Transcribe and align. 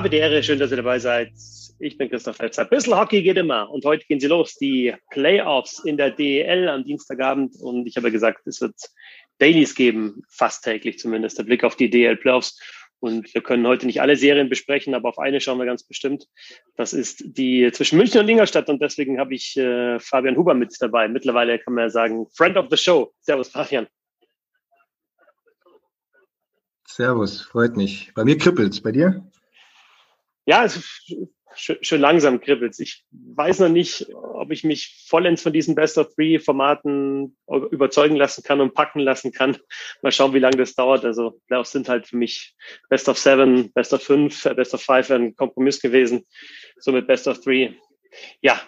Habe 0.00 0.08
die 0.08 0.16
Ehre, 0.16 0.42
schön, 0.42 0.58
dass 0.58 0.70
ihr 0.70 0.78
dabei 0.78 0.98
seid. 0.98 1.30
Ich 1.78 1.98
bin 1.98 2.08
Christoph 2.08 2.36
Felzer. 2.36 2.62
Ein 2.62 2.70
bisschen 2.70 2.98
Hockey 2.98 3.22
geht 3.22 3.36
immer 3.36 3.70
und 3.70 3.84
heute 3.84 4.06
gehen 4.06 4.18
sie 4.18 4.28
los. 4.28 4.56
Die 4.56 4.94
Playoffs 5.10 5.84
in 5.84 5.98
der 5.98 6.10
DEL 6.10 6.70
am 6.70 6.84
Dienstagabend 6.84 7.56
und 7.60 7.86
ich 7.86 7.98
habe 7.98 8.10
gesagt, 8.10 8.46
es 8.46 8.62
wird 8.62 8.76
Dailies 9.36 9.74
geben, 9.74 10.22
fast 10.30 10.64
täglich 10.64 10.98
zumindest, 10.98 11.36
der 11.36 11.42
Blick 11.42 11.64
auf 11.64 11.76
die 11.76 11.90
DEL 11.90 12.16
Playoffs. 12.16 12.58
Und 13.00 13.34
wir 13.34 13.42
können 13.42 13.66
heute 13.66 13.84
nicht 13.84 14.00
alle 14.00 14.16
Serien 14.16 14.48
besprechen, 14.48 14.94
aber 14.94 15.10
auf 15.10 15.18
eine 15.18 15.38
schauen 15.38 15.58
wir 15.58 15.66
ganz 15.66 15.82
bestimmt. 15.82 16.24
Das 16.76 16.94
ist 16.94 17.22
die 17.22 17.70
zwischen 17.70 17.98
München 17.98 18.22
und 18.22 18.28
Ingolstadt 18.30 18.70
und 18.70 18.80
deswegen 18.80 19.20
habe 19.20 19.34
ich 19.34 19.54
äh, 19.58 19.98
Fabian 20.00 20.38
Huber 20.38 20.54
mit 20.54 20.74
dabei. 20.80 21.08
Mittlerweile 21.08 21.58
kann 21.58 21.74
man 21.74 21.84
ja 21.84 21.90
sagen, 21.90 22.26
Friend 22.34 22.56
of 22.56 22.68
the 22.70 22.78
Show. 22.78 23.12
Servus, 23.20 23.50
Fabian. 23.50 23.86
Servus, 26.86 27.42
freut 27.42 27.76
mich. 27.76 28.12
Bei 28.14 28.24
mir 28.24 28.38
kribbelt's, 28.38 28.80
bei 28.80 28.92
dir? 28.92 29.29
Ja, 30.50 30.64
es 30.64 30.80
schön, 31.54 32.00
langsam 32.00 32.40
kribbelt 32.40 32.74
Ich 32.80 33.04
weiß 33.12 33.60
noch 33.60 33.68
nicht, 33.68 34.06
ob 34.12 34.50
ich 34.50 34.64
mich 34.64 35.04
vollends 35.06 35.42
von 35.42 35.52
diesen 35.52 35.76
Best 35.76 35.96
of 35.96 36.12
Three 36.14 36.40
Formaten 36.40 37.36
überzeugen 37.70 38.16
lassen 38.16 38.42
kann 38.42 38.60
und 38.60 38.74
packen 38.74 38.98
lassen 38.98 39.30
kann. 39.30 39.56
Mal 40.02 40.10
schauen, 40.10 40.34
wie 40.34 40.40
lange 40.40 40.56
das 40.56 40.74
dauert. 40.74 41.04
Also 41.04 41.40
Playoffs 41.46 41.70
sind 41.70 41.88
halt 41.88 42.08
für 42.08 42.16
mich 42.16 42.56
Best 42.88 43.08
of 43.08 43.16
Seven, 43.16 43.72
Best 43.72 43.92
of 43.92 44.02
Fünf, 44.02 44.44
äh, 44.44 44.54
Best 44.54 44.74
of 44.74 44.82
Five 44.82 45.08
ein 45.12 45.36
Kompromiss 45.36 45.80
gewesen. 45.80 46.26
Somit 46.80 47.06
Best 47.06 47.28
of 47.28 47.40
Three. 47.40 47.70
Ja, 48.40 48.60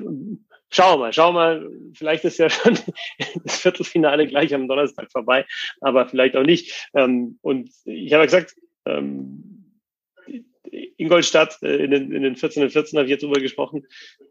schauen 0.70 0.94
wir 0.94 0.98
mal, 0.98 1.12
schauen 1.12 1.34
wir 1.34 1.40
mal. 1.40 1.68
Vielleicht 1.94 2.24
ist 2.24 2.38
ja 2.38 2.48
schon 2.48 2.78
das 3.44 3.58
Viertelfinale 3.58 4.28
gleich 4.28 4.54
am 4.54 4.68
Donnerstag 4.68 5.10
vorbei, 5.10 5.46
aber 5.80 6.06
vielleicht 6.06 6.36
auch 6.36 6.44
nicht. 6.44 6.88
Ähm, 6.94 7.40
und 7.42 7.70
ich 7.86 8.12
habe 8.12 8.22
ja 8.22 8.26
gesagt, 8.26 8.54
ähm, 8.86 9.61
Ingolstadt 10.72 11.58
äh, 11.62 11.76
in 11.84 11.90
den, 11.90 12.12
in 12.12 12.22
den 12.22 12.36
14 12.36 12.62
und 12.62 12.70
14 12.70 12.98
habe 12.98 13.06
ich 13.06 13.10
jetzt 13.10 13.22
drüber 13.22 13.40
gesprochen. 13.40 13.86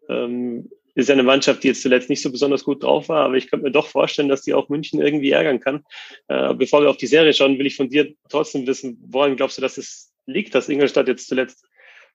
Ähm, 0.09 0.69
ist 0.93 1.07
ja 1.07 1.13
eine 1.13 1.23
Mannschaft, 1.23 1.63
die 1.63 1.69
jetzt 1.69 1.81
zuletzt 1.81 2.09
nicht 2.09 2.21
so 2.21 2.31
besonders 2.31 2.65
gut 2.65 2.83
drauf 2.83 3.07
war, 3.07 3.23
aber 3.23 3.35
ich 3.35 3.49
könnte 3.49 3.65
mir 3.65 3.71
doch 3.71 3.87
vorstellen, 3.87 4.27
dass 4.27 4.41
die 4.41 4.53
auch 4.53 4.67
München 4.67 4.99
irgendwie 4.99 5.31
ärgern 5.31 5.59
kann. 5.59 5.85
Äh, 6.27 6.53
bevor 6.53 6.81
wir 6.81 6.89
auf 6.89 6.97
die 6.97 7.07
Serie 7.07 7.33
schauen, 7.33 7.57
will 7.57 7.65
ich 7.65 7.77
von 7.77 7.89
dir 7.89 8.13
trotzdem 8.29 8.67
wissen, 8.67 9.01
woran 9.07 9.37
glaubst 9.37 9.57
du, 9.57 9.61
dass 9.61 9.77
es 9.77 10.11
liegt, 10.25 10.53
dass 10.53 10.67
Ingolstadt 10.67 11.07
jetzt 11.07 11.27
zuletzt 11.27 11.65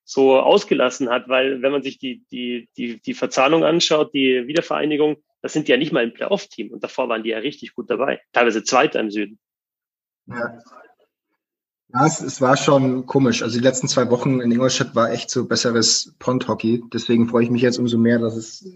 so 0.05 0.39
ausgelassen 0.39 1.09
hat? 1.09 1.29
Weil 1.29 1.63
wenn 1.63 1.73
man 1.73 1.83
sich 1.83 1.99
die, 1.99 2.25
die, 2.31 2.69
die, 2.77 3.01
die 3.01 3.15
Verzahnung 3.15 3.65
anschaut, 3.65 4.13
die 4.13 4.47
Wiedervereinigung, 4.47 5.17
das 5.41 5.53
sind 5.53 5.69
ja 5.69 5.77
nicht 5.77 5.93
mal 5.93 6.03
ein 6.03 6.13
Playoff-Team 6.13 6.71
und 6.71 6.85
davor 6.85 7.09
waren 7.09 7.23
die 7.23 7.31
ja 7.31 7.39
richtig 7.39 7.75
gut 7.75 7.89
dabei, 7.89 8.21
teilweise 8.33 8.63
Zweiter 8.63 9.01
im 9.01 9.11
Süden. 9.11 9.39
Ja, 10.27 10.59
ja, 11.97 12.07
es, 12.07 12.21
es, 12.21 12.41
war 12.41 12.57
schon 12.57 13.07
komisch. 13.07 13.43
Also 13.43 13.59
die 13.59 13.65
letzten 13.65 13.89
zwei 13.89 14.11
Wochen 14.11 14.41
in 14.41 14.51
Ingolstadt 14.51 14.95
war 14.95 15.11
echt 15.11 15.31
so 15.31 15.47
besseres 15.47 16.15
Pond-Hockey. 16.19 16.85
Deswegen 16.93 17.29
freue 17.29 17.45
ich 17.45 17.51
mich 17.51 17.63
jetzt 17.63 17.79
umso 17.79 17.97
mehr, 17.97 18.19
dass 18.19 18.37
es 18.37 18.67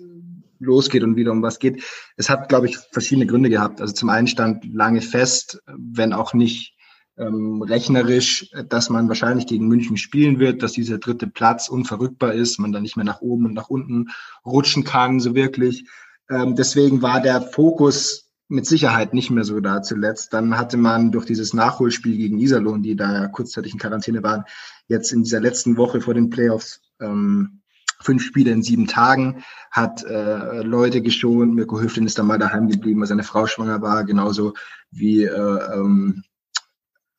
losgeht 0.59 1.03
und 1.03 1.17
wieder 1.17 1.33
um 1.33 1.43
was 1.43 1.59
geht. 1.59 1.83
Es 2.17 2.31
hat, 2.31 2.49
glaube 2.49 2.67
ich, 2.67 2.79
verschiedene 2.93 3.27
Gründe 3.27 3.51
gehabt. 3.51 3.81
Also 3.81 3.93
zum 3.93 4.09
einen 4.09 4.27
stand 4.27 4.65
lange 4.73 5.03
fest, 5.03 5.61
wenn 5.67 6.13
auch 6.13 6.33
nicht 6.33 6.75
ähm, 7.19 7.63
rechnerisch, 7.63 8.51
dass 8.69 8.89
man 8.89 9.09
wahrscheinlich 9.09 9.47
gegen 9.47 9.69
München 9.69 9.99
spielen 9.99 10.39
wird, 10.39 10.63
dass 10.63 10.73
dieser 10.73 10.99
dritte 10.99 11.27
Platz 11.27 11.69
unverrückbar 11.69 12.33
ist, 12.33 12.59
man 12.59 12.73
dann 12.73 12.83
nicht 12.83 12.97
mehr 12.97 13.05
nach 13.05 13.21
oben 13.21 13.47
und 13.47 13.55
nach 13.55 13.69
unten 13.69 14.09
rutschen 14.47 14.85
kann, 14.85 15.21
so 15.21 15.35
wirklich. 15.35 15.87
Ähm, 16.31 16.57
deswegen 16.57 17.03
war 17.03 17.21
der 17.21 17.43
Fokus 17.43 18.30
mit 18.51 18.67
Sicherheit 18.67 19.15
nicht 19.15 19.31
mehr 19.31 19.45
so 19.45 19.61
da 19.61 19.81
zuletzt. 19.81 20.33
Dann 20.33 20.59
hatte 20.59 20.77
man 20.77 21.13
durch 21.13 21.25
dieses 21.25 21.55
Nachholspiel 21.55 22.17
gegen 22.17 22.39
Iserlohn, 22.39 22.83
die 22.83 22.97
da 22.97 23.13
ja 23.13 23.27
kurzzeitig 23.29 23.73
in 23.73 23.79
Quarantäne 23.79 24.23
waren, 24.23 24.45
jetzt 24.89 25.13
in 25.13 25.23
dieser 25.23 25.41
letzten 25.41 25.77
Woche 25.77 26.01
vor 26.01 26.15
den 26.15 26.31
Playoffs 26.31 26.83
ähm, 27.01 27.61
fünf 28.01 28.25
Spiele 28.25 28.51
in 28.51 28.63
sieben 28.63 28.87
Tagen, 28.87 29.45
hat 29.71 30.03
äh, 30.05 30.63
Leute 30.63 31.01
geschont. 31.01 31.55
Mirko 31.55 31.81
Höflin 31.81 32.07
ist 32.07 32.19
dann 32.19 32.27
mal 32.27 32.39
daheim 32.39 32.69
geblieben, 32.69 33.01
weil 33.01 33.07
seine 33.07 33.23
Frau 33.23 33.47
schwanger 33.47 33.83
war, 33.83 34.05
genauso 34.05 34.55
wie 34.91 35.25
äh, 35.25 35.75
ähm, 35.75 36.25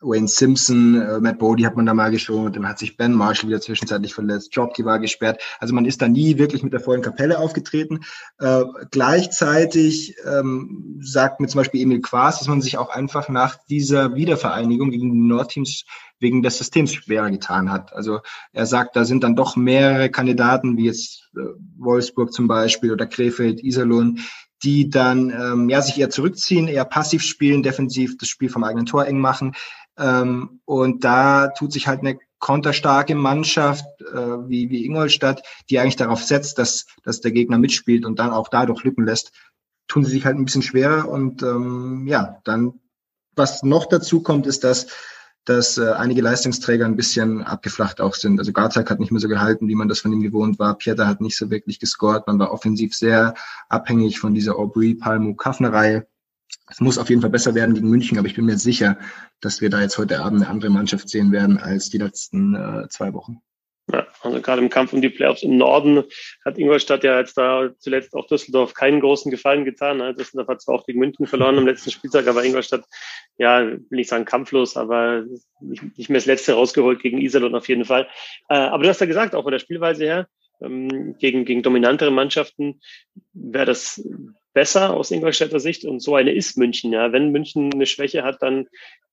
Wayne 0.02 0.28
Simpson, 0.28 1.00
äh, 1.00 1.20
Matt 1.20 1.40
Bodie 1.40 1.66
hat 1.66 1.76
man 1.76 1.86
da 1.86 1.94
mal 1.94 2.12
geschont, 2.12 2.56
dann 2.56 2.68
hat 2.68 2.80
sich 2.80 2.98
Ben 2.98 3.14
Marshall 3.14 3.50
wieder 3.50 3.62
zwischenzeitlich 3.62 4.14
verletzt, 4.14 4.56
Jobkey 4.56 4.84
war 4.84 5.00
gesperrt. 5.00 5.42
Also 5.60 5.74
man 5.74 5.86
ist 5.86 6.02
da 6.02 6.08
nie 6.08 6.38
wirklich 6.38 6.64
mit 6.64 6.74
der 6.74 6.80
vollen 6.80 7.02
Kapelle 7.02 7.40
aufgetreten. 7.40 8.02
Äh, 8.40 8.64
gleichzeitig 8.90 10.16
ähm, 10.26 11.00
sagt 11.02 11.40
mir 11.40 11.48
zum 11.48 11.60
Beispiel 11.60 11.82
Emil 11.82 12.02
Quaas, 12.02 12.40
dass 12.40 12.48
man 12.48 12.62
sich 12.62 12.78
auch 12.78 12.90
einfach 12.90 13.30
nach 13.30 13.58
dieser 13.70 14.16
Wiedervereinigung 14.16 14.90
gegen 14.90 15.12
die 15.12 15.28
Nordteams 15.28 15.86
wegen 16.20 16.42
des 16.42 16.58
Systems 16.58 16.94
schwerer 16.94 17.30
getan 17.32 17.72
hat. 17.72 17.94
Also 17.94 18.20
er 18.54 18.66
sagt, 18.66 18.96
da 18.96 19.06
sind 19.06 19.24
dann 19.24 19.36
doch 19.36 19.56
mehrere 19.56 20.10
Kandidaten, 20.10 20.78
wie 20.78 20.86
jetzt 20.86 21.30
äh, 21.36 21.42
Wolfsburg 21.78 22.34
zum 22.34 22.48
Beispiel 22.48 22.92
oder 22.92 23.06
Krefeld, 23.06 23.64
Iserlohn, 23.64 24.20
die 24.64 24.90
dann 24.90 25.32
ähm, 25.32 25.70
ja 25.70 25.82
sich 25.82 25.98
eher 25.98 26.10
zurückziehen, 26.10 26.68
eher 26.68 26.86
passiv 26.86 27.24
spielen, 27.24 27.64
defensiv 27.64 28.18
das 28.18 28.30
Spiel 28.30 28.50
vom 28.50 28.64
eigenen 28.64 28.86
Tor 28.86 29.06
eng 29.08 29.20
machen. 29.20 29.54
Ähm, 29.98 30.62
und 30.66 31.04
da 31.04 31.48
tut 31.48 31.74
sich 31.74 31.88
halt 31.88 32.00
eine 32.00 32.20
konterstarke 32.40 33.16
Mannschaft 33.16 33.86
äh, 34.02 34.50
wie, 34.50 34.70
wie 34.70 34.86
Ingolstadt, 34.86 35.44
die 35.70 35.80
eigentlich 35.80 35.96
darauf 35.96 36.24
setzt, 36.24 36.58
dass, 36.58 36.88
dass 37.04 37.22
der 37.22 37.32
Gegner 37.32 37.58
mitspielt 37.58 38.06
und 38.06 38.20
dann 38.20 38.32
auch 38.32 38.50
dadurch 38.50 38.84
Lücken 38.84 39.06
lässt, 39.06 39.32
tun 39.88 40.04
sie 40.04 40.12
sich 40.12 40.26
halt 40.26 40.38
ein 40.38 40.46
bisschen 40.46 40.64
schwerer. 40.64 41.08
Und 41.08 41.44
ähm, 41.44 42.08
ja, 42.08 42.40
dann, 42.44 42.80
was 43.36 43.64
noch 43.64 43.86
dazu 43.86 44.22
kommt, 44.22 44.48
ist, 44.48 44.64
dass 44.64 44.88
dass 45.46 45.78
äh, 45.78 45.92
einige 45.94 46.22
Leistungsträger 46.22 46.86
ein 46.86 46.96
bisschen 46.96 47.44
abgeflacht 47.44 48.00
auch 48.00 48.14
sind. 48.16 48.40
Also 48.40 48.54
Garzak 48.54 48.90
hat 48.90 49.00
nicht 49.00 49.12
mehr 49.12 49.22
so 49.22 49.28
gehalten, 49.28 49.68
wie 49.68 49.76
man 49.76 49.88
das 49.88 50.00
von 50.00 50.14
ihm 50.14 50.22
gewohnt 50.22 50.60
war. 50.60 50.78
Pieter 50.78 51.08
hat 51.08 51.20
nicht 51.20 51.38
so 51.38 51.50
wirklich 51.50 51.80
gescored. 51.80 52.28
Man 52.28 52.38
war 52.38 52.52
offensiv 52.52 52.96
sehr 52.96 53.34
abhängig 53.68 54.20
von 54.20 54.36
dieser 54.36 54.58
Aubry, 54.58 54.94
Palmo, 54.94 55.34
Kaffner-Reihe. 55.34 56.06
Es 56.70 56.80
muss 56.80 56.98
auf 56.98 57.10
jeden 57.10 57.22
Fall 57.22 57.30
besser 57.30 57.54
werden 57.54 57.76
gegen 57.76 57.90
München, 57.90 58.18
aber 58.18 58.28
ich 58.28 58.36
bin 58.36 58.46
mir 58.46 58.58
sicher, 58.58 58.98
dass 59.42 59.62
wir 59.62 59.70
da 59.70 59.82
jetzt 59.82 59.98
heute 59.98 60.22
Abend 60.22 60.42
eine 60.42 60.50
andere 60.50 60.72
Mannschaft 60.72 61.10
sehen 61.10 61.32
werden 61.32 61.58
als 61.58 61.90
die 61.90 61.98
letzten 61.98 62.56
äh, 62.56 62.88
zwei 62.90 63.14
Wochen. 63.14 63.42
Ja, 63.92 64.08
also 64.22 64.40
gerade 64.42 64.62
im 64.62 64.70
Kampf 64.70 64.94
um 64.94 65.02
die 65.02 65.10
Playoffs 65.10 65.44
im 65.44 65.58
Norden 65.58 66.04
hat 66.46 66.58
Ingolstadt 66.58 67.04
ja 67.04 67.20
jetzt 67.20 67.38
da 67.38 67.72
zuletzt 67.80 68.14
auch 68.14 68.28
Düsseldorf 68.28 68.74
keinen 68.74 69.02
großen 69.02 69.30
Gefallen 69.32 69.66
getan. 69.66 69.98
Ne? 69.98 70.14
Düsseldorf 70.14 70.48
hat 70.48 70.62
zwar 70.62 70.76
auch 70.76 70.86
gegen 70.86 71.00
München 71.00 71.28
verloren 71.28 71.58
am 71.58 71.66
letzten 71.66 71.92
Spieltag, 71.92 72.28
aber 72.28 72.44
Ingolstadt, 72.44 72.86
ja, 73.38 73.66
will 73.66 74.00
ich 74.00 74.08
sagen 74.08 74.24
kampflos, 74.24 74.78
aber 74.78 75.26
nicht, 75.60 76.10
mehr 76.10 76.20
das 76.20 76.26
Letzte 76.26 76.54
rausgeholt 76.54 77.02
gegen 77.02 77.18
Iserlohn 77.18 77.56
auf 77.56 77.68
jeden 77.68 77.86
Fall. 77.86 78.08
Äh, 78.50 78.56
aber 78.56 78.84
du 78.84 78.90
hast 78.90 79.02
ja 79.02 79.08
gesagt, 79.08 79.36
auch 79.36 79.44
von 79.44 79.52
der 79.52 79.60
Spielweise 79.60 80.06
her, 80.06 80.28
ähm, 80.62 81.18
gegen, 81.18 81.44
gegen 81.44 81.64
dominantere 81.64 82.12
Mannschaften 82.12 82.80
wäre 83.34 83.66
das 83.66 84.02
besser 84.54 84.94
aus 84.94 85.12
Ingolstädter 85.12 85.60
Sicht 85.60 85.86
und 85.86 86.02
so 86.02 86.16
eine 86.16 86.34
ist 86.34 86.58
München. 86.58 86.92
Ja, 86.92 87.12
wenn 87.12 87.32
München 87.32 87.74
eine 87.74 87.86
Schwäche 87.86 88.24
hat, 88.24 88.42
dann 88.42 88.68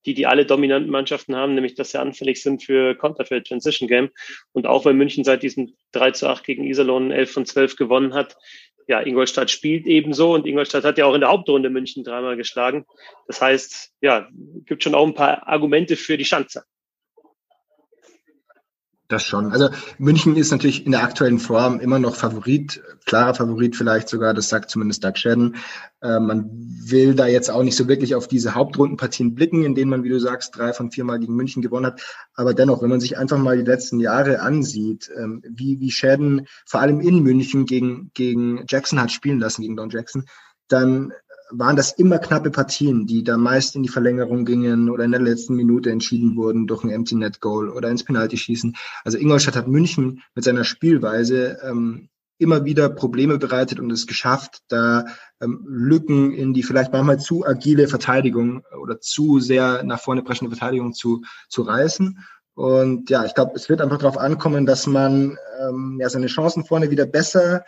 die, 0.05 0.13
die 0.13 0.27
alle 0.27 0.45
dominanten 0.45 0.91
Mannschaften 0.91 1.35
haben, 1.35 1.55
nämlich 1.55 1.75
dass 1.75 1.91
sie 1.91 1.99
anfällig 1.99 2.41
sind 2.41 2.63
für 2.63 2.95
Konter, 2.95 3.25
für 3.25 3.43
Transition 3.43 3.87
Game. 3.87 4.09
Und 4.53 4.67
auch 4.67 4.85
wenn 4.85 4.97
München 4.97 5.23
seit 5.23 5.43
diesem 5.43 5.73
3 5.91 6.11
zu 6.11 6.27
8 6.27 6.43
gegen 6.43 6.63
Iserlohn 6.63 7.11
11 7.11 7.31
von 7.31 7.45
12 7.45 7.75
gewonnen 7.75 8.13
hat, 8.13 8.37
ja, 8.87 9.01
Ingolstadt 9.01 9.51
spielt 9.51 9.85
ebenso 9.85 10.33
und 10.33 10.47
Ingolstadt 10.47 10.83
hat 10.83 10.97
ja 10.97 11.05
auch 11.05 11.13
in 11.13 11.21
der 11.21 11.29
Hauptrunde 11.29 11.69
München 11.69 12.03
dreimal 12.03 12.35
geschlagen. 12.35 12.85
Das 13.27 13.39
heißt, 13.39 13.91
ja, 14.01 14.27
gibt 14.65 14.83
schon 14.83 14.95
auch 14.95 15.05
ein 15.05 15.13
paar 15.13 15.47
Argumente 15.47 15.95
für 15.95 16.17
die 16.17 16.25
Schanze. 16.25 16.63
Das 19.09 19.23
schon. 19.23 19.51
Also 19.51 19.69
München 19.97 20.35
ist 20.35 20.51
natürlich 20.51 20.85
in 20.85 20.91
der 20.91 21.01
aktuellen 21.01 21.39
Form 21.39 21.79
immer 21.79 21.97
noch 21.97 22.15
Favorit, 22.15 22.83
klarer 23.05 23.33
Favorit 23.33 23.75
vielleicht 23.75 24.07
sogar, 24.07 24.35
das 24.35 24.49
sagt 24.49 24.69
zumindest 24.69 25.03
Doug 25.03 25.17
Shedden. 25.17 25.55
Äh, 25.99 26.19
man 26.19 26.47
will 26.51 27.15
da 27.15 27.25
jetzt 27.25 27.49
auch 27.49 27.63
nicht 27.63 27.75
so 27.75 27.87
wirklich 27.87 28.13
auf 28.13 28.27
diese 28.27 28.53
Hauptrundenpartien 28.53 29.33
blicken, 29.33 29.63
in 29.63 29.73
denen 29.73 29.89
man, 29.89 30.03
wie 30.03 30.09
du 30.09 30.19
sagst, 30.19 30.55
drei 30.55 30.73
von 30.73 30.91
viermal 30.91 31.17
gegen 31.17 31.35
München 31.35 31.63
gewonnen 31.63 31.87
hat. 31.87 32.01
Aber 32.35 32.53
dennoch, 32.53 32.83
wenn 32.83 32.91
man 32.91 32.99
sich 32.99 33.17
einfach 33.17 33.39
mal 33.39 33.57
die 33.57 33.63
letzten 33.63 33.99
Jahre 33.99 34.41
ansieht, 34.41 35.09
ähm, 35.17 35.41
wie, 35.43 35.79
wie 35.79 35.89
Shedden 35.89 36.45
vor 36.67 36.81
allem 36.81 37.01
in 37.01 37.23
München 37.23 37.65
gegen, 37.65 38.11
gegen 38.13 38.63
Jackson 38.69 39.01
hat 39.01 39.11
spielen 39.11 39.39
lassen, 39.39 39.63
gegen 39.63 39.75
Don 39.75 39.89
Jackson, 39.89 40.25
dann 40.67 41.13
waren 41.51 41.75
das 41.75 41.91
immer 41.93 42.19
knappe 42.19 42.51
Partien, 42.51 43.07
die 43.07 43.23
da 43.23 43.37
meist 43.37 43.75
in 43.75 43.83
die 43.83 43.89
Verlängerung 43.89 44.45
gingen 44.45 44.89
oder 44.89 45.03
in 45.03 45.11
der 45.11 45.21
letzten 45.21 45.55
Minute 45.55 45.91
entschieden 45.91 46.35
wurden 46.35 46.67
durch 46.67 46.83
ein 46.83 46.89
Empty 46.89 47.15
Net 47.15 47.41
Goal 47.41 47.69
oder 47.69 47.89
ins 47.89 48.03
Penalty-Schießen. 48.03 48.75
Also 49.03 49.17
Ingolstadt 49.17 49.55
hat 49.55 49.67
München 49.67 50.21
mit 50.35 50.43
seiner 50.43 50.63
Spielweise 50.63 51.59
ähm, 51.63 52.09
immer 52.37 52.65
wieder 52.65 52.89
Probleme 52.89 53.37
bereitet 53.37 53.79
und 53.79 53.91
es 53.91 54.07
geschafft, 54.07 54.61
da 54.69 55.05
ähm, 55.41 55.65
Lücken 55.67 56.31
in 56.33 56.53
die 56.53 56.63
vielleicht 56.63 56.93
manchmal 56.93 57.19
zu 57.19 57.45
agile 57.45 57.87
Verteidigung 57.87 58.63
oder 58.81 58.99
zu 59.01 59.39
sehr 59.39 59.83
nach 59.83 59.99
vorne 59.99 60.23
brechende 60.23 60.55
Verteidigung 60.55 60.93
zu, 60.93 61.23
zu 61.49 61.63
reißen. 61.63 62.19
Und 62.53 63.09
ja, 63.09 63.25
ich 63.25 63.35
glaube, 63.35 63.53
es 63.55 63.69
wird 63.69 63.81
einfach 63.81 63.99
darauf 63.99 64.17
ankommen, 64.17 64.65
dass 64.65 64.87
man 64.87 65.37
ähm, 65.61 65.97
ja 65.99 66.09
seine 66.09 66.27
Chancen 66.27 66.65
vorne 66.65 66.91
wieder 66.91 67.05
besser 67.05 67.63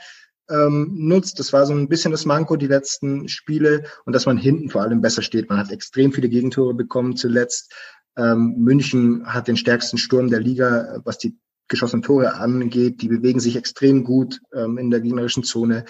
ähm, 0.50 0.92
nutzt. 0.94 1.40
Das 1.40 1.54
war 1.54 1.66
so 1.66 1.74
ein 1.74 1.88
bisschen 1.88 2.12
das 2.12 2.26
Manko 2.26 2.56
die 2.56 2.68
letzten 2.68 3.28
Spiele 3.28 3.86
und 4.06 4.14
dass 4.14 4.26
man 4.26 4.38
hinten 4.38 4.70
vor 4.70 4.82
allem 4.82 5.02
besser 5.02 5.22
steht. 5.22 5.50
Man 5.50 5.60
hat 5.60 5.72
extrem 5.72 6.12
viele 6.12 6.30
Gegentore 6.30 6.74
bekommen 6.74 7.16
zuletzt. 7.16 7.74
Ähm, 8.18 8.56
München 8.58 9.26
hat 9.26 9.48
den 9.48 9.58
stärksten 9.58 9.98
Sturm 9.98 10.30
der 10.30 10.40
Liga, 10.40 11.02
was 11.06 11.18
die 11.18 11.38
geschossene 11.68 12.02
Tore 12.02 12.36
angeht. 12.36 13.02
Die 13.02 13.08
bewegen 13.08 13.40
sich 13.40 13.56
extrem 13.56 14.04
gut 14.04 14.42
ähm, 14.54 14.78
in 14.78 14.92
der 14.92 15.02
gegnerischen 15.02 15.44
Zone. 15.44 15.86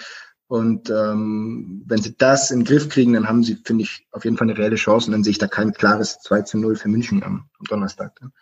Und 0.46 0.90
ähm, 0.90 1.82
wenn 1.86 2.02
sie 2.02 2.14
das 2.16 2.50
in 2.50 2.60
den 2.60 2.66
Griff 2.66 2.90
kriegen, 2.90 3.14
dann 3.14 3.26
haben 3.26 3.42
sie, 3.42 3.56
finde 3.64 3.84
ich, 3.84 4.06
auf 4.12 4.24
jeden 4.24 4.36
Fall 4.36 4.48
eine 4.48 4.58
reelle 4.58 4.76
Chance. 4.76 5.06
Und 5.06 5.12
dann 5.12 5.24
sehe 5.24 5.30
ich 5.30 5.38
da 5.38 5.48
kein 5.48 5.72
klares 5.72 6.18
2 6.20 6.42
zu 6.42 6.58
0 6.58 6.76
für 6.76 6.88
München 6.88 7.22
am, 7.22 7.48
Donnerstag. 7.68 8.12
Hm, 8.20 8.32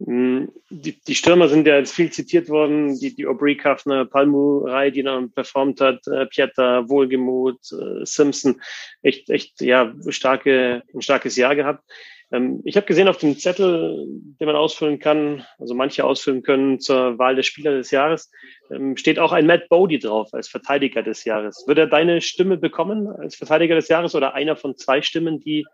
die, 0.00 1.00
die 1.06 1.14
Stürmer 1.14 1.48
sind 1.48 1.66
ja 1.66 1.76
jetzt 1.76 1.92
viel 1.92 2.10
zitiert 2.12 2.48
worden, 2.48 2.98
die, 3.00 3.14
die 3.14 3.26
Aubrey 3.26 3.56
Kaffner, 3.56 4.04
Palmu-Reihe, 4.04 4.92
die 4.92 5.02
dann 5.02 5.32
performt 5.32 5.80
hat, 5.80 6.06
äh, 6.06 6.26
Pieter, 6.26 6.88
Wohlgemut, 6.88 7.58
äh, 7.72 8.04
Simpson, 8.04 8.60
echt, 9.02 9.28
echt, 9.28 9.60
ja, 9.60 9.92
starke, 10.08 10.84
ein 10.94 11.02
starkes 11.02 11.36
Jahr 11.36 11.56
gehabt. 11.56 11.82
Ähm, 12.30 12.60
ich 12.64 12.76
habe 12.76 12.86
gesehen 12.86 13.08
auf 13.08 13.16
dem 13.18 13.36
Zettel, 13.38 14.06
den 14.40 14.46
man 14.46 14.54
ausfüllen 14.54 15.00
kann, 15.00 15.44
also 15.58 15.74
manche 15.74 16.04
ausfüllen 16.04 16.42
können 16.42 16.78
zur 16.78 17.18
Wahl 17.18 17.34
des 17.34 17.46
Spieler 17.46 17.72
des 17.72 17.90
Jahres, 17.90 18.30
ähm, 18.70 18.96
steht 18.96 19.18
auch 19.18 19.32
ein 19.32 19.46
Matt 19.46 19.68
Bodie 19.68 19.98
drauf 19.98 20.28
als 20.32 20.46
Verteidiger 20.46 21.02
des 21.02 21.24
Jahres. 21.24 21.64
Wird 21.66 21.78
er 21.78 21.88
deine 21.88 22.20
Stimme 22.20 22.56
bekommen 22.56 23.08
als 23.08 23.34
Verteidiger 23.34 23.74
des 23.74 23.88
Jahres 23.88 24.14
oder 24.14 24.34
einer 24.34 24.54
von 24.54 24.76
zwei 24.76 25.02
Stimmen, 25.02 25.40
die 25.40 25.66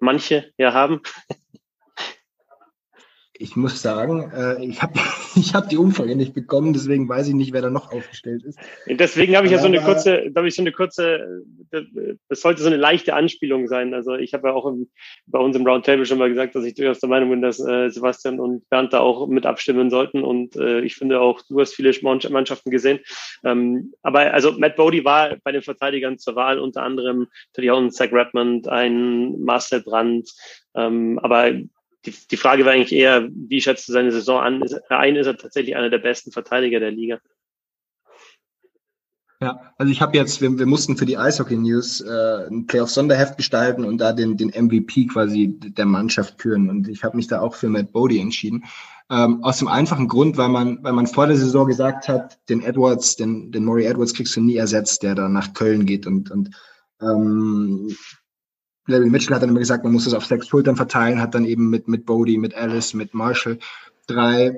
manche 0.00 0.50
ja 0.56 0.72
haben? 0.72 1.02
Ich 3.38 3.56
muss 3.56 3.82
sagen, 3.82 4.30
äh, 4.34 4.64
ich 4.64 4.82
habe 4.82 4.94
ich 5.36 5.54
hab 5.54 5.68
die 5.68 5.76
Umfrage 5.76 6.16
nicht 6.16 6.34
bekommen, 6.34 6.72
deswegen 6.72 7.08
weiß 7.08 7.28
ich 7.28 7.34
nicht, 7.34 7.52
wer 7.52 7.62
da 7.62 7.70
noch 7.70 7.92
aufgestellt 7.92 8.44
ist. 8.44 8.58
Deswegen 8.86 9.36
habe 9.36 9.46
ich 9.46 9.52
ja 9.52 9.58
so 9.58 9.66
eine 9.66 9.80
kurze, 9.80 10.30
da 10.30 10.40
habe 10.40 10.48
ich 10.48 10.54
so 10.54 10.62
eine 10.62 10.72
kurze, 10.72 11.42
das 11.70 12.40
sollte 12.40 12.62
so 12.62 12.68
eine 12.68 12.76
leichte 12.76 13.14
Anspielung 13.14 13.68
sein. 13.68 13.94
Also 13.94 14.14
ich 14.14 14.34
habe 14.34 14.48
ja 14.48 14.54
auch 14.54 14.66
im, 14.66 14.88
bei 15.26 15.38
uns 15.38 15.56
im 15.56 15.66
Roundtable 15.66 16.06
schon 16.06 16.18
mal 16.18 16.28
gesagt, 16.28 16.54
dass 16.54 16.64
ich 16.64 16.74
durchaus 16.74 17.00
der 17.00 17.08
Meinung 17.08 17.30
bin, 17.30 17.42
dass 17.42 17.60
äh, 17.60 17.90
Sebastian 17.90 18.40
und 18.40 18.68
Bernd 18.70 18.92
da 18.92 19.00
auch 19.00 19.26
mit 19.26 19.46
abstimmen 19.46 19.90
sollten. 19.90 20.22
Und 20.22 20.56
äh, 20.56 20.80
ich 20.80 20.96
finde 20.96 21.20
auch, 21.20 21.40
du 21.48 21.60
hast 21.60 21.74
viele 21.74 21.92
Mannschaften 22.02 22.70
gesehen. 22.70 23.00
Ähm, 23.44 23.92
aber 24.02 24.32
also 24.32 24.52
Matt 24.52 24.76
Bodie 24.76 25.04
war 25.04 25.36
bei 25.42 25.52
den 25.52 25.62
Verteidigern 25.62 26.18
zur 26.18 26.36
Wahl, 26.36 26.58
unter 26.58 26.82
anderem 26.82 27.28
natürlich 27.48 27.70
auch 27.70 27.78
ein 27.78 27.90
Zach 27.90 28.12
Redmond, 28.12 28.68
ein 28.68 29.40
Marcel 29.40 29.82
Brandt. 29.82 30.30
Ähm, 30.74 31.18
aber 31.20 31.52
die, 32.06 32.14
die 32.30 32.36
Frage 32.36 32.64
war 32.64 32.72
eigentlich 32.72 32.92
eher, 32.92 33.28
wie 33.30 33.60
schätzt 33.60 33.88
du 33.88 33.92
seine 33.92 34.12
Saison 34.12 34.40
an? 34.40 34.62
Ist, 34.62 34.80
ein 34.90 35.16
ist 35.16 35.26
er 35.26 35.36
tatsächlich 35.36 35.76
einer 35.76 35.90
der 35.90 35.98
besten 35.98 36.32
Verteidiger 36.32 36.80
der 36.80 36.92
Liga. 36.92 37.18
Ja, 39.40 39.74
also 39.76 39.92
ich 39.92 40.00
habe 40.00 40.16
jetzt, 40.16 40.40
wir, 40.40 40.58
wir 40.58 40.64
mussten 40.64 40.96
für 40.96 41.04
die 41.04 41.18
Eishockey 41.18 41.56
News 41.56 42.00
äh, 42.00 42.46
ein 42.46 42.66
Playoff-Sonderheft 42.66 43.36
gestalten 43.36 43.84
und 43.84 43.98
da 43.98 44.14
den, 44.14 44.38
den 44.38 44.48
MVP 44.48 45.06
quasi 45.08 45.58
der 45.58 45.84
Mannschaft 45.84 46.38
küren. 46.38 46.70
Und 46.70 46.88
ich 46.88 47.04
habe 47.04 47.16
mich 47.16 47.26
da 47.26 47.40
auch 47.40 47.54
für 47.54 47.68
Matt 47.68 47.92
Bodie 47.92 48.20
entschieden. 48.20 48.64
Ähm, 49.10 49.44
aus 49.44 49.58
dem 49.58 49.68
einfachen 49.68 50.08
Grund, 50.08 50.38
weil 50.38 50.48
man, 50.48 50.82
weil 50.82 50.94
man 50.94 51.06
vor 51.06 51.26
der 51.26 51.36
Saison 51.36 51.66
gesagt 51.66 52.08
hat, 52.08 52.38
den 52.48 52.62
Edwards, 52.62 53.16
den, 53.16 53.52
den 53.52 53.64
Maury 53.64 53.84
Edwards 53.84 54.14
kriegst 54.14 54.34
du 54.36 54.40
nie 54.40 54.56
ersetzt, 54.56 55.02
der 55.02 55.14
da 55.14 55.28
nach 55.28 55.52
Köln 55.52 55.84
geht 55.84 56.06
und, 56.06 56.30
und 56.30 56.50
ähm, 57.02 57.94
Larry 58.86 59.10
Mitchell 59.10 59.34
hat 59.34 59.42
dann 59.42 59.50
immer 59.50 59.58
gesagt, 59.58 59.84
man 59.84 59.92
muss 59.92 60.06
es 60.06 60.14
auf 60.14 60.26
sechs 60.26 60.48
Schultern 60.48 60.76
verteilen, 60.76 61.20
hat 61.20 61.34
dann 61.34 61.44
eben 61.44 61.70
mit, 61.70 61.88
mit 61.88 62.06
Bodie, 62.06 62.38
mit 62.38 62.54
Alice, 62.54 62.94
mit 62.94 63.14
Marshall 63.14 63.58
drei 64.06 64.54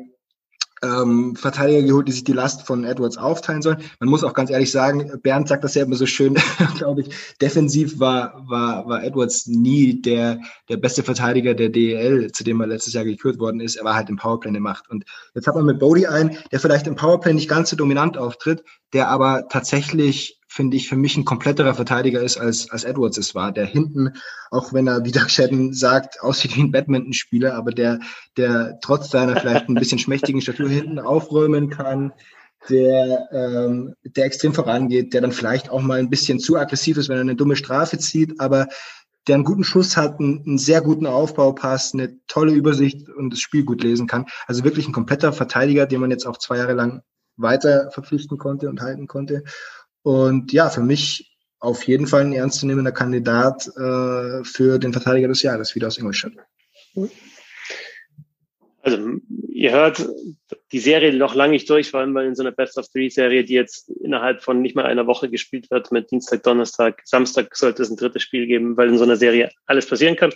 ähm, 0.82 1.34
Verteidiger 1.36 1.82
geholt, 1.82 2.08
die 2.08 2.12
sich 2.12 2.24
die 2.24 2.32
Last 2.32 2.66
von 2.66 2.84
Edwards 2.84 3.16
aufteilen 3.16 3.62
sollen. 3.62 3.78
Man 4.00 4.08
muss 4.08 4.24
auch 4.24 4.34
ganz 4.34 4.50
ehrlich 4.50 4.70
sagen, 4.70 5.10
Bernd 5.22 5.48
sagt 5.48 5.64
das 5.64 5.74
ja 5.74 5.84
immer 5.84 5.96
so 5.96 6.06
schön, 6.06 6.36
glaube 6.76 7.02
ich, 7.02 7.10
defensiv 7.40 7.98
war, 7.98 8.44
war, 8.48 8.88
war 8.88 9.02
Edwards 9.02 9.46
nie 9.46 10.00
der, 10.00 10.38
der 10.68 10.76
beste 10.76 11.02
Verteidiger 11.02 11.54
der 11.54 11.68
DEL, 11.70 12.30
zu 12.32 12.44
dem 12.44 12.60
er 12.60 12.66
letztes 12.66 12.92
Jahr 12.92 13.04
gekürt 13.04 13.38
worden 13.38 13.60
ist. 13.60 13.76
Er 13.76 13.84
war 13.84 13.94
halt 13.94 14.08
im 14.08 14.16
Powerplay 14.16 14.50
eine 14.50 14.60
Macht. 14.60 14.88
Und 14.88 15.04
jetzt 15.34 15.46
hat 15.46 15.54
man 15.54 15.66
mit 15.66 15.78
Bodie 15.78 16.06
einen, 16.06 16.36
der 16.52 16.60
vielleicht 16.60 16.86
im 16.86 16.94
Powerplay 16.94 17.32
nicht 17.32 17.48
ganz 17.48 17.70
so 17.70 17.76
dominant 17.76 18.16
auftritt, 18.16 18.62
der 18.92 19.08
aber 19.08 19.48
tatsächlich 19.48 20.37
finde 20.48 20.76
ich, 20.76 20.88
für 20.88 20.96
mich 20.96 21.16
ein 21.16 21.24
kompletterer 21.24 21.74
Verteidiger 21.74 22.20
ist, 22.20 22.38
als, 22.38 22.70
als 22.70 22.84
Edwards 22.84 23.18
es 23.18 23.34
war. 23.34 23.52
Der 23.52 23.66
hinten, 23.66 24.14
auch 24.50 24.72
wenn 24.72 24.88
er, 24.88 25.04
wie 25.04 25.12
Doug 25.12 25.28
Shedden 25.28 25.74
sagt, 25.74 26.22
aussieht 26.22 26.56
wie 26.56 26.62
ein 26.62 26.72
Badmintonspieler, 26.72 27.54
aber 27.54 27.70
der, 27.70 28.00
der 28.36 28.78
trotz 28.80 29.10
seiner 29.10 29.36
vielleicht 29.36 29.68
ein 29.68 29.74
bisschen 29.74 29.98
schmächtigen 29.98 30.40
Statur 30.40 30.68
hinten 30.68 30.98
aufräumen 30.98 31.70
kann, 31.70 32.12
der, 32.68 33.28
ähm, 33.30 33.94
der 34.02 34.24
extrem 34.24 34.52
vorangeht, 34.52 35.14
der 35.14 35.20
dann 35.20 35.32
vielleicht 35.32 35.70
auch 35.70 35.80
mal 35.80 35.98
ein 35.98 36.10
bisschen 36.10 36.40
zu 36.40 36.56
aggressiv 36.56 36.96
ist, 36.96 37.08
wenn 37.08 37.18
er 37.18 37.22
eine 37.22 37.36
dumme 37.36 37.54
Strafe 37.56 37.98
zieht, 37.98 38.40
aber 38.40 38.66
der 39.28 39.36
einen 39.36 39.44
guten 39.44 39.64
Schuss 39.64 39.96
hat, 39.96 40.18
einen, 40.18 40.42
einen 40.44 40.58
sehr 40.58 40.80
guten 40.80 41.06
Aufbaupass, 41.06 41.92
eine 41.92 42.18
tolle 42.26 42.52
Übersicht 42.52 43.08
und 43.10 43.30
das 43.30 43.40
Spiel 43.40 43.64
gut 43.64 43.82
lesen 43.82 44.06
kann. 44.06 44.26
Also 44.46 44.64
wirklich 44.64 44.88
ein 44.88 44.92
kompletter 44.92 45.32
Verteidiger, 45.32 45.86
den 45.86 46.00
man 46.00 46.10
jetzt 46.10 46.26
auch 46.26 46.38
zwei 46.38 46.56
Jahre 46.56 46.72
lang 46.72 47.02
weiter 47.36 47.90
verpflichten 47.92 48.38
konnte 48.38 48.68
und 48.68 48.80
halten 48.80 49.06
konnte. 49.06 49.44
Und 50.02 50.52
ja, 50.52 50.70
für 50.70 50.80
mich 50.80 51.36
auf 51.60 51.82
jeden 51.84 52.06
Fall 52.06 52.22
ein 52.22 52.32
ernstzunehmender 52.32 52.92
Kandidat 52.92 53.66
äh, 53.76 54.44
für 54.44 54.78
den 54.78 54.92
Verteidiger 54.92 55.28
des 55.28 55.42
Jahres, 55.42 55.74
wieder 55.74 55.88
aus 55.88 55.98
Ingolstadt. 55.98 56.32
Also 58.82 58.98
ihr 59.48 59.72
hört 59.72 60.08
die 60.72 60.78
Serie 60.78 61.12
noch 61.12 61.34
lange 61.34 61.52
nicht 61.52 61.68
durch, 61.68 61.90
vor 61.90 62.00
allem 62.00 62.14
weil 62.14 62.26
in 62.26 62.34
so 62.34 62.42
einer 62.42 62.52
Best 62.52 62.78
of 62.78 62.88
Three 62.88 63.08
Serie, 63.08 63.44
die 63.44 63.54
jetzt 63.54 63.90
innerhalb 63.90 64.42
von 64.42 64.62
nicht 64.62 64.76
mal 64.76 64.86
einer 64.86 65.06
Woche 65.06 65.28
gespielt 65.28 65.70
wird, 65.70 65.90
mit 65.90 66.10
Dienstag, 66.10 66.42
Donnerstag, 66.44 67.02
Samstag 67.04 67.56
sollte 67.56 67.82
es 67.82 67.90
ein 67.90 67.96
drittes 67.96 68.22
Spiel 68.22 68.46
geben, 68.46 68.76
weil 68.76 68.88
in 68.88 68.98
so 68.98 69.04
einer 69.04 69.16
Serie 69.16 69.50
alles 69.66 69.86
passieren 69.86 70.16
kann. 70.16 70.32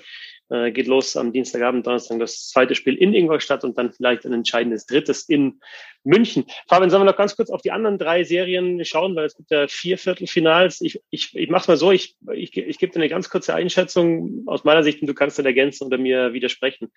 Äh, 0.51 0.73
geht 0.73 0.87
los 0.87 1.17
am 1.17 1.33
Dienstagabend, 1.33 1.87
Donnerstag 1.87 2.19
das 2.19 2.49
zweite 2.49 2.75
Spiel 2.75 2.97
in 2.97 3.15
Ingolstadt 3.15 3.65
und 3.65 3.79
dann 3.79 3.93
vielleicht 3.93 4.27
ein 4.27 4.33
entscheidendes 4.33 4.87
drittes 4.87 5.29
in 5.29 5.61
München. 6.05 6.45
Fabian, 6.69 6.91
sollen 6.91 7.03
wir 7.03 7.11
noch 7.11 7.17
ganz 7.17 7.37
kurz 7.37 7.51
auf 7.51 7.63
die 7.63 7.71
anderen 7.71 7.99
drei 7.99 8.25
Serien 8.25 8.85
schauen, 8.85 9.15
weil 9.15 9.27
es 9.27 9.37
gibt 9.37 9.51
ja 9.51 9.69
vier 9.69 9.99
Viertelfinals. 9.99 10.81
Ich, 10.81 11.01
ich, 11.11 11.35
ich 11.35 11.49
mache 11.49 11.71
mal 11.71 11.77
so, 11.77 11.93
ich, 11.93 12.17
ich, 12.33 12.57
ich 12.57 12.79
gebe 12.79 12.93
dir 12.93 12.99
eine 12.99 13.09
ganz 13.09 13.31
kurze 13.31 13.55
Einschätzung 13.55 14.43
aus 14.47 14.65
meiner 14.65 14.83
Sicht 14.83 15.01
und 15.01 15.07
du 15.07 15.15
kannst 15.15 15.39
dann 15.39 15.47
ergänzen 15.47 15.87
oder 15.87 15.99
mir 15.99 16.33
widersprechen. 16.33 16.91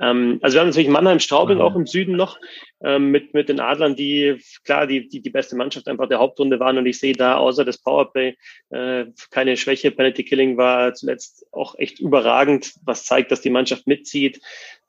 Ähm, 0.00 0.38
also 0.42 0.54
wir 0.54 0.60
haben 0.60 0.68
natürlich 0.68 0.88
Mannheim-Straubing 0.88 1.60
auch 1.60 1.76
im 1.76 1.86
Süden 1.86 2.16
noch 2.16 2.38
ähm, 2.82 3.10
mit, 3.10 3.34
mit 3.34 3.48
den 3.48 3.60
Adlern, 3.60 3.96
die 3.96 4.38
klar 4.64 4.86
die, 4.86 5.08
die, 5.08 5.20
die 5.20 5.30
beste 5.30 5.56
Mannschaft 5.56 5.88
einfach 5.88 6.08
der 6.08 6.18
Hauptrunde 6.18 6.60
waren 6.60 6.78
und 6.78 6.86
ich 6.86 6.98
sehe 6.98 7.14
da 7.14 7.36
außer 7.36 7.64
das 7.64 7.78
Powerplay 7.78 8.34
äh, 8.70 9.06
keine 9.30 9.56
Schwäche. 9.56 9.90
Penalty 9.90 10.24
Killing 10.24 10.56
war 10.56 10.94
zuletzt 10.94 11.46
auch 11.52 11.74
echt 11.78 12.00
überragend, 12.00 12.72
was 12.84 13.04
zeigt, 13.04 13.30
dass 13.30 13.40
die 13.40 13.50
Mannschaft 13.50 13.86
mitzieht 13.86 14.40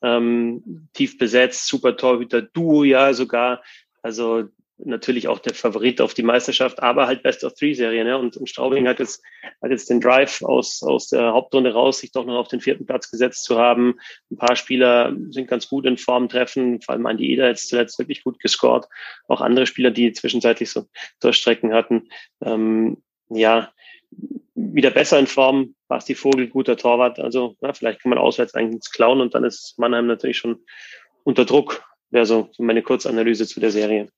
ähm, 0.01 0.87
tief 0.93 1.17
besetzt, 1.17 1.67
super 1.67 1.97
Torhüter, 1.97 2.41
Duo 2.41 2.83
ja 2.83 3.13
sogar. 3.13 3.63
Also 4.01 4.49
natürlich 4.85 5.27
auch 5.27 5.39
der 5.39 5.53
Favorit 5.53 6.01
auf 6.01 6.13
die 6.13 6.23
Meisterschaft, 6.23 6.81
aber 6.81 7.07
halt 7.07 7.23
Best 7.23 7.43
of 7.43 7.53
Three 7.53 7.73
Serie. 7.73 8.03
Ne? 8.03 8.17
Und, 8.17 8.37
und 8.37 8.47
Straubing 8.47 8.87
hat 8.87 8.99
jetzt, 8.99 9.21
hat 9.61 9.71
jetzt 9.71 9.89
den 9.89 9.99
Drive 9.99 10.41
aus, 10.41 10.81
aus 10.83 11.09
der 11.09 11.33
Hauptrunde 11.33 11.73
raus, 11.73 11.99
sich 11.99 12.11
doch 12.11 12.25
noch 12.25 12.37
auf 12.37 12.47
den 12.47 12.61
vierten 12.61 12.85
Platz 12.85 13.11
gesetzt 13.11 13.43
zu 13.43 13.57
haben. 13.57 13.95
Ein 14.31 14.37
paar 14.37 14.55
Spieler 14.55 15.15
sind 15.29 15.47
ganz 15.47 15.67
gut 15.67 15.85
in 15.85 15.97
Form 15.97 16.29
treffen, 16.29 16.81
vor 16.81 16.93
allem 16.93 17.05
Andi 17.05 17.31
Eder 17.31 17.49
jetzt 17.49 17.69
zuletzt 17.69 17.99
wirklich 17.99 18.23
gut 18.23 18.39
gescored. 18.39 18.87
Auch 19.27 19.41
andere 19.41 19.65
Spieler, 19.65 19.91
die 19.91 20.13
zwischenzeitlich 20.13 20.69
so 20.69 20.85
Durchstrecken 21.19 21.73
hatten. 21.73 22.09
Ähm, 22.41 22.97
ja, 23.29 23.71
wieder 24.59 24.91
besser 24.91 25.19
in 25.19 25.27
Form. 25.27 25.75
Basti 25.87 26.15
Vogel, 26.15 26.47
guter 26.47 26.77
Torwart. 26.77 27.19
Also 27.19 27.55
ja, 27.61 27.73
vielleicht 27.73 28.01
kann 28.01 28.09
man 28.09 28.19
auswärts 28.19 28.53
eigentlich 28.53 28.91
klauen 28.91 29.21
und 29.21 29.33
dann 29.33 29.43
ist 29.43 29.77
Mannheim 29.77 30.07
natürlich 30.07 30.37
schon 30.37 30.63
unter 31.23 31.45
Druck. 31.45 31.83
Wäre 32.11 32.25
so 32.25 32.49
meine 32.57 32.81
Kurzanalyse 32.81 33.47
zu 33.47 33.59
der 33.59 33.71
Serie. 33.71 34.09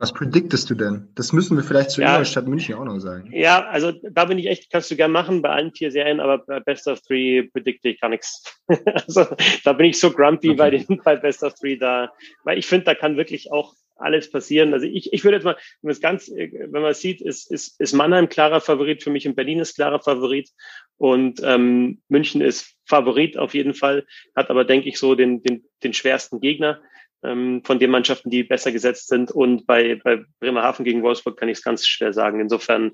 Was 0.00 0.12
prediktest 0.12 0.70
du 0.70 0.74
denn? 0.74 1.08
Das 1.14 1.32
müssen 1.32 1.56
wir 1.56 1.64
vielleicht 1.64 1.90
zu 1.90 2.00
ja, 2.00 2.10
Ingolstadt 2.10 2.46
München 2.46 2.76
auch 2.76 2.84
noch 2.84 2.98
sagen. 3.00 3.30
Ja, 3.32 3.66
also 3.66 3.92
da 3.92 4.26
bin 4.26 4.38
ich 4.38 4.46
echt, 4.46 4.70
kannst 4.70 4.90
du 4.90 4.96
gern 4.96 5.10
machen 5.10 5.42
bei 5.42 5.50
allen 5.50 5.72
vier 5.72 5.90
Serien, 5.90 6.20
aber 6.20 6.38
bei 6.38 6.60
Best 6.60 6.86
of 6.86 7.00
Three 7.00 7.42
predikte 7.52 7.88
ich 7.88 8.00
gar 8.00 8.08
nichts. 8.08 8.60
also 8.94 9.26
da 9.64 9.72
bin 9.72 9.86
ich 9.86 9.98
so 9.98 10.10
grumpy 10.12 10.50
okay. 10.50 10.56
bei 10.56 10.70
den 10.70 11.00
bei 11.04 11.16
Best 11.16 11.42
of 11.42 11.54
Three 11.54 11.76
da, 11.76 12.12
weil 12.44 12.58
ich 12.58 12.66
finde, 12.66 12.86
da 12.86 12.94
kann 12.94 13.16
wirklich 13.16 13.50
auch 13.52 13.74
alles 13.98 14.30
passieren. 14.30 14.72
Also 14.72 14.86
ich, 14.86 15.12
ich 15.12 15.24
würde 15.24 15.36
jetzt 15.36 15.44
mal, 15.44 15.56
wenn 15.82 15.88
man 15.88 15.92
es 15.92 16.00
ganz, 16.00 16.30
wenn 16.30 16.70
man 16.70 16.90
es 16.90 17.00
sieht, 17.00 17.20
ist, 17.20 17.50
ist, 17.50 17.80
ist 17.80 17.92
Mannheim 17.92 18.28
klarer 18.28 18.60
Favorit 18.60 19.02
für 19.02 19.10
mich 19.10 19.26
und 19.26 19.34
Berlin 19.34 19.60
ist 19.60 19.74
klarer 19.74 20.00
Favorit 20.00 20.50
und 20.96 21.40
ähm, 21.44 22.00
München 22.08 22.40
ist 22.40 22.76
Favorit 22.86 23.36
auf 23.36 23.54
jeden 23.54 23.74
Fall, 23.74 24.06
hat 24.34 24.50
aber, 24.50 24.64
denke 24.64 24.88
ich, 24.88 24.98
so 24.98 25.14
den, 25.14 25.42
den, 25.42 25.64
den 25.82 25.94
schwersten 25.94 26.40
Gegner 26.40 26.80
ähm, 27.22 27.62
von 27.64 27.78
den 27.78 27.90
Mannschaften, 27.90 28.30
die 28.30 28.44
besser 28.44 28.72
gesetzt 28.72 29.08
sind. 29.08 29.30
Und 29.30 29.66
bei, 29.66 30.00
bei 30.02 30.24
Bremerhaven 30.40 30.84
gegen 30.84 31.02
Wolfsburg 31.02 31.38
kann 31.38 31.48
ich 31.48 31.58
es 31.58 31.64
ganz 31.64 31.86
schwer 31.86 32.12
sagen. 32.12 32.40
Insofern, 32.40 32.92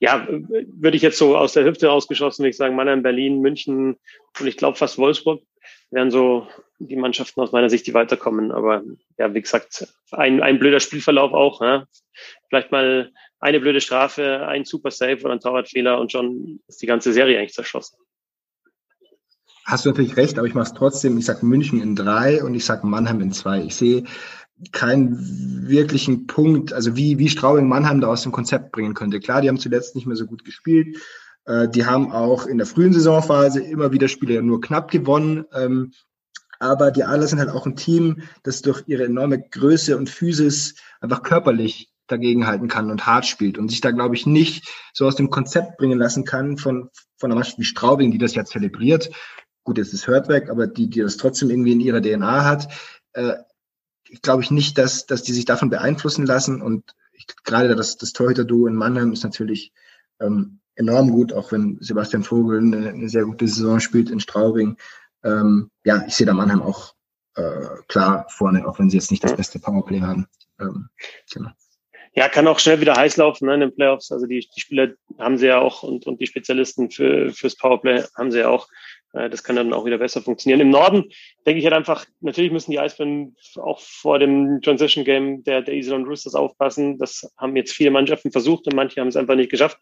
ja, 0.00 0.26
würde 0.28 0.96
ich 0.96 1.02
jetzt 1.02 1.18
so 1.18 1.36
aus 1.36 1.54
der 1.54 1.64
Hüfte 1.64 1.88
rausgeschossen, 1.88 2.42
würde 2.42 2.50
ich 2.50 2.56
sagen, 2.56 2.76
Mannheim, 2.76 3.02
Berlin, 3.02 3.40
München 3.40 3.96
und 4.38 4.46
ich 4.46 4.56
glaube 4.56 4.78
fast 4.78 4.98
Wolfsburg 4.98 5.42
wären 5.90 6.10
so 6.10 6.46
die 6.78 6.96
Mannschaften 6.96 7.40
aus 7.40 7.52
meiner 7.52 7.70
Sicht, 7.70 7.86
die 7.86 7.94
weiterkommen. 7.94 8.52
Aber 8.52 8.82
ja, 9.16 9.32
wie 9.34 9.42
gesagt, 9.42 9.88
ein, 10.12 10.42
ein 10.42 10.58
blöder 10.58 10.80
Spielverlauf 10.80 11.32
auch. 11.32 11.60
Ja. 11.60 11.86
Vielleicht 12.48 12.70
mal 12.70 13.12
eine 13.40 13.60
blöde 13.60 13.80
Strafe, 13.80 14.46
ein 14.46 14.64
Super 14.64 14.90
Save 14.90 15.20
oder 15.22 15.32
ein 15.32 15.40
Torwartfehler 15.40 15.98
und 15.98 16.12
schon 16.12 16.60
ist 16.68 16.82
die 16.82 16.86
ganze 16.86 17.12
Serie 17.12 17.38
eigentlich 17.38 17.54
zerschossen. 17.54 17.98
hast 19.64 19.84
du 19.84 19.90
natürlich 19.90 20.16
recht, 20.16 20.38
aber 20.38 20.46
ich 20.46 20.54
mache 20.54 20.66
es 20.66 20.74
trotzdem. 20.74 21.18
Ich 21.18 21.26
sage 21.26 21.44
München 21.44 21.80
in 21.80 21.96
drei 21.96 22.42
und 22.42 22.54
ich 22.54 22.64
sage 22.64 22.86
Mannheim 22.86 23.20
in 23.20 23.32
zwei. 23.32 23.62
Ich 23.62 23.74
sehe 23.74 24.04
keinen 24.72 25.68
wirklichen 25.68 26.26
Punkt, 26.26 26.72
also 26.72 26.96
wie, 26.96 27.18
wie 27.18 27.28
Straubing 27.28 27.68
Mannheim 27.68 28.00
da 28.00 28.08
aus 28.08 28.22
dem 28.22 28.32
Konzept 28.32 28.72
bringen 28.72 28.94
könnte. 28.94 29.20
Klar, 29.20 29.40
die 29.40 29.48
haben 29.48 29.58
zuletzt 29.58 29.94
nicht 29.94 30.06
mehr 30.06 30.16
so 30.16 30.26
gut 30.26 30.44
gespielt. 30.44 30.98
Äh, 31.44 31.68
die 31.68 31.86
haben 31.86 32.12
auch 32.12 32.46
in 32.46 32.58
der 32.58 32.66
frühen 32.66 32.92
Saisonphase 32.92 33.60
immer 33.60 33.92
wieder 33.92 34.08
Spiele 34.08 34.42
nur 34.42 34.60
knapp 34.60 34.90
gewonnen. 34.90 35.44
Ähm, 35.52 35.92
aber 36.60 36.90
die 36.90 37.04
Adler 37.04 37.26
sind 37.26 37.38
halt 37.38 37.50
auch 37.50 37.66
ein 37.66 37.76
Team, 37.76 38.22
das 38.42 38.62
durch 38.62 38.82
ihre 38.86 39.04
enorme 39.04 39.40
Größe 39.40 39.96
und 39.96 40.10
Physis 40.10 40.74
einfach 41.00 41.22
körperlich 41.22 41.92
dagegenhalten 42.08 42.68
kann 42.68 42.90
und 42.90 43.06
hart 43.06 43.26
spielt 43.26 43.58
und 43.58 43.68
sich 43.68 43.80
da, 43.80 43.90
glaube 43.90 44.16
ich, 44.16 44.26
nicht 44.26 44.66
so 44.92 45.06
aus 45.06 45.16
dem 45.16 45.30
Konzept 45.30 45.76
bringen 45.76 45.98
lassen 45.98 46.24
kann 46.24 46.56
von, 46.56 46.90
von 47.16 47.30
einer 47.30 47.36
Mannschaft 47.36 47.58
wie 47.58 47.64
Straubing, 47.64 48.10
die 48.10 48.18
das 48.18 48.34
ja 48.34 48.44
zelebriert. 48.44 49.10
Gut, 49.62 49.78
jetzt 49.78 49.92
ist 49.92 50.06
Hört 50.06 50.28
weg, 50.28 50.48
aber 50.50 50.66
die, 50.66 50.88
die 50.88 51.00
das 51.00 51.18
trotzdem 51.18 51.50
irgendwie 51.50 51.72
in 51.72 51.80
ihrer 51.80 52.00
DNA 52.00 52.44
hat. 52.44 52.68
Äh, 53.12 53.34
glaube 54.22 54.42
ich 54.42 54.50
nicht, 54.50 54.78
dass, 54.78 55.06
dass 55.06 55.22
die 55.22 55.32
sich 55.32 55.44
davon 55.44 55.70
beeinflussen 55.70 56.26
lassen. 56.26 56.62
Und 56.62 56.94
ich, 57.12 57.26
gerade 57.44 57.74
das, 57.74 57.96
das 57.96 58.12
Torhüter-Duo 58.12 58.66
in 58.66 58.74
Mannheim 58.74 59.12
ist 59.12 59.24
natürlich 59.24 59.72
ähm, 60.20 60.60
enorm 60.74 61.10
gut, 61.10 61.32
auch 61.32 61.52
wenn 61.52 61.78
Sebastian 61.80 62.22
Vogel 62.22 62.58
eine, 62.60 62.90
eine 62.90 63.08
sehr 63.08 63.24
gute 63.24 63.46
Saison 63.46 63.80
spielt 63.80 64.10
in 64.10 64.20
Straubing. 64.20 64.76
Ähm, 65.24 65.70
ja, 65.84 66.04
ich 66.06 66.14
sehe 66.14 66.26
da 66.26 66.34
Mannheim 66.34 66.62
auch 66.62 66.94
äh, 67.34 67.82
klar 67.88 68.26
vorne, 68.28 68.66
auch 68.66 68.78
wenn 68.78 68.90
sie 68.90 68.96
jetzt 68.96 69.10
nicht 69.10 69.24
das 69.24 69.36
beste 69.36 69.58
Powerplay 69.58 70.00
haben. 70.00 70.26
Ähm, 70.60 70.88
genau. 71.32 71.50
Ja, 72.14 72.28
kann 72.28 72.48
auch 72.48 72.58
schnell 72.58 72.80
wieder 72.80 72.96
heiß 72.96 73.16
laufen 73.16 73.46
ne, 73.46 73.54
in 73.54 73.60
den 73.60 73.74
Playoffs. 73.74 74.10
Also 74.10 74.26
die, 74.26 74.40
die 74.40 74.60
Spieler 74.60 74.94
haben 75.18 75.38
sie 75.38 75.46
ja 75.46 75.58
auch 75.58 75.82
und, 75.82 76.06
und 76.06 76.20
die 76.20 76.26
Spezialisten 76.26 76.90
für, 76.90 77.30
fürs 77.30 77.56
Powerplay 77.56 78.02
haben 78.16 78.32
sie 78.32 78.40
ja 78.40 78.48
auch. 78.48 78.68
Das 79.12 79.42
kann 79.42 79.56
dann 79.56 79.72
auch 79.72 79.86
wieder 79.86 79.98
besser 79.98 80.20
funktionieren. 80.20 80.60
Im 80.60 80.70
Norden 80.70 81.04
denke 81.46 81.58
ich 81.58 81.64
halt 81.64 81.74
einfach, 81.74 82.04
natürlich 82.20 82.52
müssen 82.52 82.70
die 82.70 82.78
Eisbären 82.78 83.36
auch 83.56 83.80
vor 83.80 84.18
dem 84.18 84.60
Transition 84.60 85.04
Game 85.04 85.42
der, 85.44 85.62
der 85.62 85.74
Iserlohn 85.74 86.04
Roosters 86.04 86.34
aufpassen. 86.34 86.98
Das 86.98 87.32
haben 87.38 87.56
jetzt 87.56 87.72
viele 87.72 87.90
Mannschaften 87.90 88.30
versucht 88.30 88.66
und 88.66 88.76
manche 88.76 89.00
haben 89.00 89.08
es 89.08 89.16
einfach 89.16 89.34
nicht 89.34 89.50
geschafft. 89.50 89.78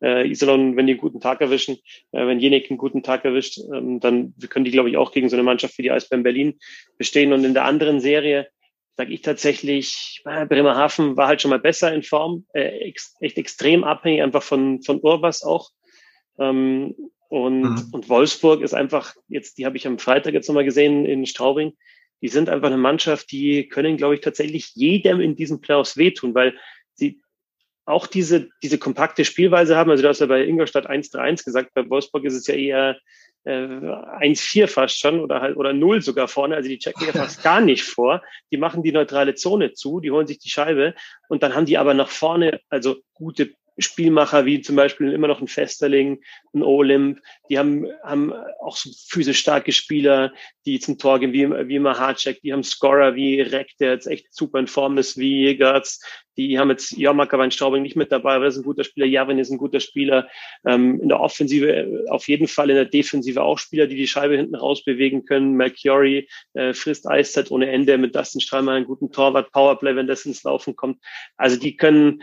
Äh, 0.00 0.28
Iserlohn, 0.28 0.76
wenn 0.76 0.86
die 0.86 0.92
einen 0.92 1.00
guten 1.00 1.20
Tag 1.20 1.40
erwischen, 1.40 1.78
äh, 2.12 2.24
wenn 2.24 2.38
Jenik 2.38 2.70
einen 2.70 2.78
guten 2.78 3.02
Tag 3.02 3.24
erwischt, 3.24 3.58
ähm, 3.58 3.98
dann 3.98 4.34
können 4.48 4.64
die, 4.64 4.70
glaube 4.70 4.90
ich, 4.90 4.96
auch 4.96 5.10
gegen 5.10 5.28
so 5.28 5.34
eine 5.34 5.42
Mannschaft 5.42 5.76
wie 5.78 5.82
die 5.82 5.90
Eisbären 5.90 6.22
Berlin 6.22 6.58
bestehen. 6.98 7.32
Und 7.32 7.44
in 7.44 7.54
der 7.54 7.64
anderen 7.64 8.00
Serie 8.00 8.48
sage 8.96 9.12
ich 9.12 9.22
tatsächlich, 9.22 10.22
äh, 10.24 10.46
Bremerhaven 10.46 11.16
war 11.16 11.28
halt 11.28 11.42
schon 11.42 11.50
mal 11.50 11.58
besser 11.58 11.92
in 11.92 12.02
Form, 12.02 12.46
äh, 12.52 12.88
ex, 12.88 13.16
echt 13.20 13.38
extrem 13.38 13.82
abhängig 13.82 14.22
einfach 14.22 14.42
von, 14.42 14.82
von 14.82 15.00
Urbas 15.00 15.42
auch. 15.42 15.70
Ähm, 16.38 16.94
und, 17.28 17.60
mhm. 17.60 17.88
und 17.92 18.08
Wolfsburg 18.08 18.62
ist 18.62 18.74
einfach, 18.74 19.14
jetzt, 19.28 19.58
die 19.58 19.66
habe 19.66 19.76
ich 19.76 19.86
am 19.86 19.98
Freitag 19.98 20.34
jetzt 20.34 20.48
nochmal 20.48 20.64
gesehen 20.64 21.04
in 21.04 21.26
Straubing, 21.26 21.74
die 22.20 22.28
sind 22.28 22.48
einfach 22.48 22.68
eine 22.68 22.78
Mannschaft, 22.78 23.30
die 23.30 23.68
können, 23.68 23.96
glaube 23.96 24.14
ich, 24.14 24.20
tatsächlich 24.20 24.74
jedem 24.74 25.20
in 25.20 25.36
diesen 25.36 25.60
Playoffs 25.60 25.96
wehtun, 25.96 26.34
weil 26.34 26.56
sie 26.94 27.20
auch 27.84 28.06
diese, 28.06 28.48
diese 28.62 28.78
kompakte 28.78 29.24
Spielweise 29.24 29.76
haben. 29.76 29.90
Also 29.90 30.02
du 30.02 30.08
hast 30.08 30.20
ja 30.20 30.26
bei 30.26 30.44
Ingolstadt 30.44 30.90
1-3-1 30.90 31.44
gesagt, 31.44 31.74
bei 31.74 31.88
Wolfsburg 31.88 32.24
ist 32.24 32.34
es 32.34 32.46
ja 32.46 32.54
eher 32.54 32.98
äh, 33.44 33.50
1-4 33.50 34.66
fast 34.66 34.98
schon 34.98 35.20
oder 35.20 35.40
halt 35.40 35.56
oder 35.56 35.72
0 35.72 36.02
sogar 36.02 36.28
vorne. 36.28 36.56
Also 36.56 36.68
die 36.68 36.78
checken 36.78 37.06
ja 37.06 37.12
fast 37.14 37.42
gar 37.42 37.60
nicht 37.60 37.84
vor. 37.84 38.22
Die 38.52 38.58
machen 38.58 38.82
die 38.82 38.92
neutrale 38.92 39.36
Zone 39.36 39.72
zu, 39.72 40.00
die 40.00 40.10
holen 40.10 40.26
sich 40.26 40.38
die 40.38 40.50
Scheibe 40.50 40.94
und 41.28 41.42
dann 41.42 41.54
haben 41.54 41.64
die 41.64 41.78
aber 41.78 41.94
nach 41.94 42.10
vorne 42.10 42.60
also 42.68 42.96
gute 43.14 43.54
Spielmacher 43.78 44.44
wie 44.44 44.60
zum 44.60 44.76
Beispiel 44.76 45.12
immer 45.12 45.28
noch 45.28 45.40
ein 45.40 45.48
Festerling, 45.48 46.20
ein 46.54 46.62
Olymp, 46.62 47.20
die 47.48 47.58
haben, 47.58 47.86
haben 48.02 48.32
auch 48.60 48.76
so 48.76 48.90
physisch 49.08 49.38
starke 49.38 49.72
Spieler, 49.72 50.32
die 50.66 50.80
zum 50.80 50.98
Tor 50.98 51.20
gehen, 51.20 51.32
wie, 51.32 51.48
wie 51.68 51.76
immer 51.76 51.98
Hardcheck, 51.98 52.40
die 52.42 52.52
haben 52.52 52.64
Scorer 52.64 53.14
wie 53.14 53.40
Reck, 53.40 53.70
der 53.78 53.92
jetzt 53.92 54.06
echt 54.06 54.34
super 54.34 54.58
in 54.58 54.66
Form 54.66 54.98
ist, 54.98 55.16
wie 55.16 55.44
Jägerz, 55.44 56.00
die 56.38 56.58
haben 56.58 56.70
jetzt 56.70 56.96
Jormaka 56.96 57.36
bei 57.36 57.50
Straubing 57.50 57.82
nicht 57.82 57.96
mit 57.96 58.12
dabei, 58.12 58.34
aber 58.34 58.44
das 58.44 58.54
ist 58.54 58.60
ein 58.60 58.64
guter 58.64 58.84
Spieler, 58.84 59.06
Javin 59.06 59.38
ist 59.38 59.50
ein 59.50 59.58
guter 59.58 59.80
Spieler, 59.80 60.28
ähm, 60.64 61.00
in 61.00 61.08
der 61.08 61.20
Offensive 61.20 61.68
äh, 61.68 62.08
auf 62.08 62.28
jeden 62.28 62.46
Fall, 62.46 62.70
in 62.70 62.76
der 62.76 62.84
Defensive 62.84 63.42
auch 63.42 63.58
Spieler, 63.58 63.88
die 63.88 63.96
die 63.96 64.06
Scheibe 64.06 64.36
hinten 64.36 64.54
raus 64.54 64.84
bewegen 64.84 65.24
können, 65.24 65.54
Mercury 65.54 66.28
äh, 66.54 66.72
frisst 66.74 67.08
Eiszeit 67.08 67.50
ohne 67.50 67.70
Ende, 67.70 67.98
mit 67.98 68.14
Dustin 68.14 68.40
Strahlmann 68.40 68.76
einen 68.76 68.86
guten 68.86 69.10
Torwart, 69.10 69.50
Powerplay, 69.50 69.96
wenn 69.96 70.06
das 70.06 70.24
ins 70.26 70.44
Laufen 70.44 70.76
kommt, 70.76 70.98
also 71.36 71.58
die 71.58 71.76
können 71.76 72.22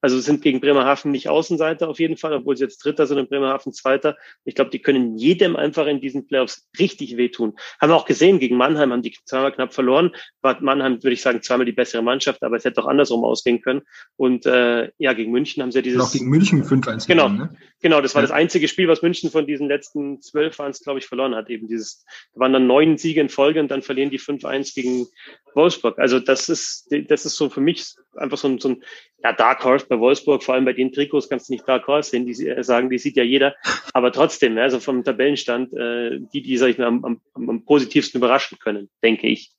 also 0.00 0.18
sind 0.18 0.42
gegen 0.42 0.60
Bremerhaven 0.60 1.12
nicht 1.12 1.28
Außenseiter 1.28 1.88
auf 1.88 2.00
jeden 2.00 2.16
Fall, 2.16 2.32
obwohl 2.32 2.56
sie 2.56 2.64
jetzt 2.64 2.84
Dritter 2.84 3.06
sind 3.06 3.18
und 3.18 3.30
Bremerhaven 3.30 3.72
Zweiter. 3.72 4.16
Ich 4.44 4.56
glaube, 4.56 4.70
die 4.70 4.80
können 4.80 5.16
jedem 5.16 5.54
einfach 5.54 5.86
in 5.86 6.00
diesen 6.00 6.26
Playoffs 6.26 6.68
richtig 6.78 7.16
wehtun. 7.16 7.54
Haben 7.80 7.90
wir 7.90 7.96
auch 7.96 8.04
gesehen, 8.04 8.40
gegen 8.40 8.56
Mannheim 8.56 8.92
haben 8.92 9.02
die 9.02 9.16
zweimal 9.24 9.52
knapp 9.52 9.72
verloren. 9.72 10.10
War 10.40 10.60
Mannheim, 10.60 11.02
würde 11.02 11.14
ich 11.14 11.22
sagen, 11.22 11.42
zweimal 11.42 11.64
die 11.64 11.72
bessere 11.72 12.02
Mannschaft, 12.02 12.42
aber 12.42 12.56
es 12.56 12.64
hätte 12.64 12.82
auch 12.82 12.88
andersrum 12.88 13.24
ausgehen 13.24 13.60
können. 13.60 13.82
Und 14.16 14.46
äh, 14.46 14.90
ja, 14.98 15.12
gegen 15.12 15.30
München 15.30 15.62
haben 15.62 15.70
sie 15.70 15.78
ja 15.78 15.82
dieses... 15.82 15.98
Noch 15.98 16.12
gegen 16.12 16.28
München 16.28 16.64
5-1 16.64 17.06
Genau, 17.06 17.24
gewonnen, 17.24 17.38
ne? 17.38 17.56
genau, 17.80 18.00
das 18.00 18.14
war 18.14 18.22
ja. 18.22 18.28
das 18.28 18.34
einzige 18.34 18.66
Spiel, 18.66 18.88
was 18.88 19.02
München 19.02 19.30
von 19.30 19.46
diesen 19.46 19.68
letzten 19.68 20.20
zwölf 20.20 20.58
waren 20.58 20.72
es, 20.72 20.82
glaube 20.82 20.98
ich, 20.98 21.06
verloren 21.06 21.36
hat. 21.36 21.48
Eben 21.50 21.68
dieses, 21.68 22.04
da 22.34 22.40
waren 22.40 22.52
dann 22.52 22.66
neun 22.66 22.98
Siege 22.98 23.20
in 23.20 23.28
Folge 23.28 23.60
und 23.60 23.70
dann 23.70 23.82
verlieren 23.82 24.10
die 24.10 24.18
5-1 24.18 24.74
gegen 24.74 25.06
Wolfsburg. 25.54 25.98
Also 25.98 26.18
das 26.18 26.48
ist, 26.48 26.88
das 27.08 27.26
ist 27.26 27.36
so 27.36 27.48
für 27.48 27.60
mich 27.60 27.94
einfach 28.16 28.38
so 28.38 28.48
ein, 28.48 28.58
so 28.58 28.70
ein 28.70 28.82
ja, 29.22 29.32
Dark 29.32 29.64
Horse 29.64 29.86
bei 29.88 29.98
Wolfsburg, 29.98 30.42
vor 30.42 30.54
allem 30.54 30.64
bei 30.64 30.72
den 30.72 30.92
Trikots 30.92 31.28
kannst 31.28 31.48
du 31.48 31.52
nicht 31.52 31.66
Dark 31.66 31.86
Horse 31.86 32.10
sehen, 32.10 32.26
die 32.26 32.34
sagen, 32.62 32.90
die 32.90 32.98
sieht 32.98 33.16
ja 33.16 33.24
jeder. 33.24 33.54
Aber 33.92 34.12
trotzdem, 34.12 34.58
also 34.58 34.80
vom 34.80 35.04
Tabellenstand, 35.04 35.72
äh, 35.74 36.20
die, 36.32 36.42
die, 36.42 36.56
sag 36.56 36.68
ich 36.68 36.78
mal, 36.78 36.86
am, 36.86 37.04
am, 37.04 37.20
am 37.34 37.64
positivsten 37.64 38.18
überraschen 38.18 38.58
können, 38.58 38.90
denke 39.02 39.28
ich. 39.28 39.52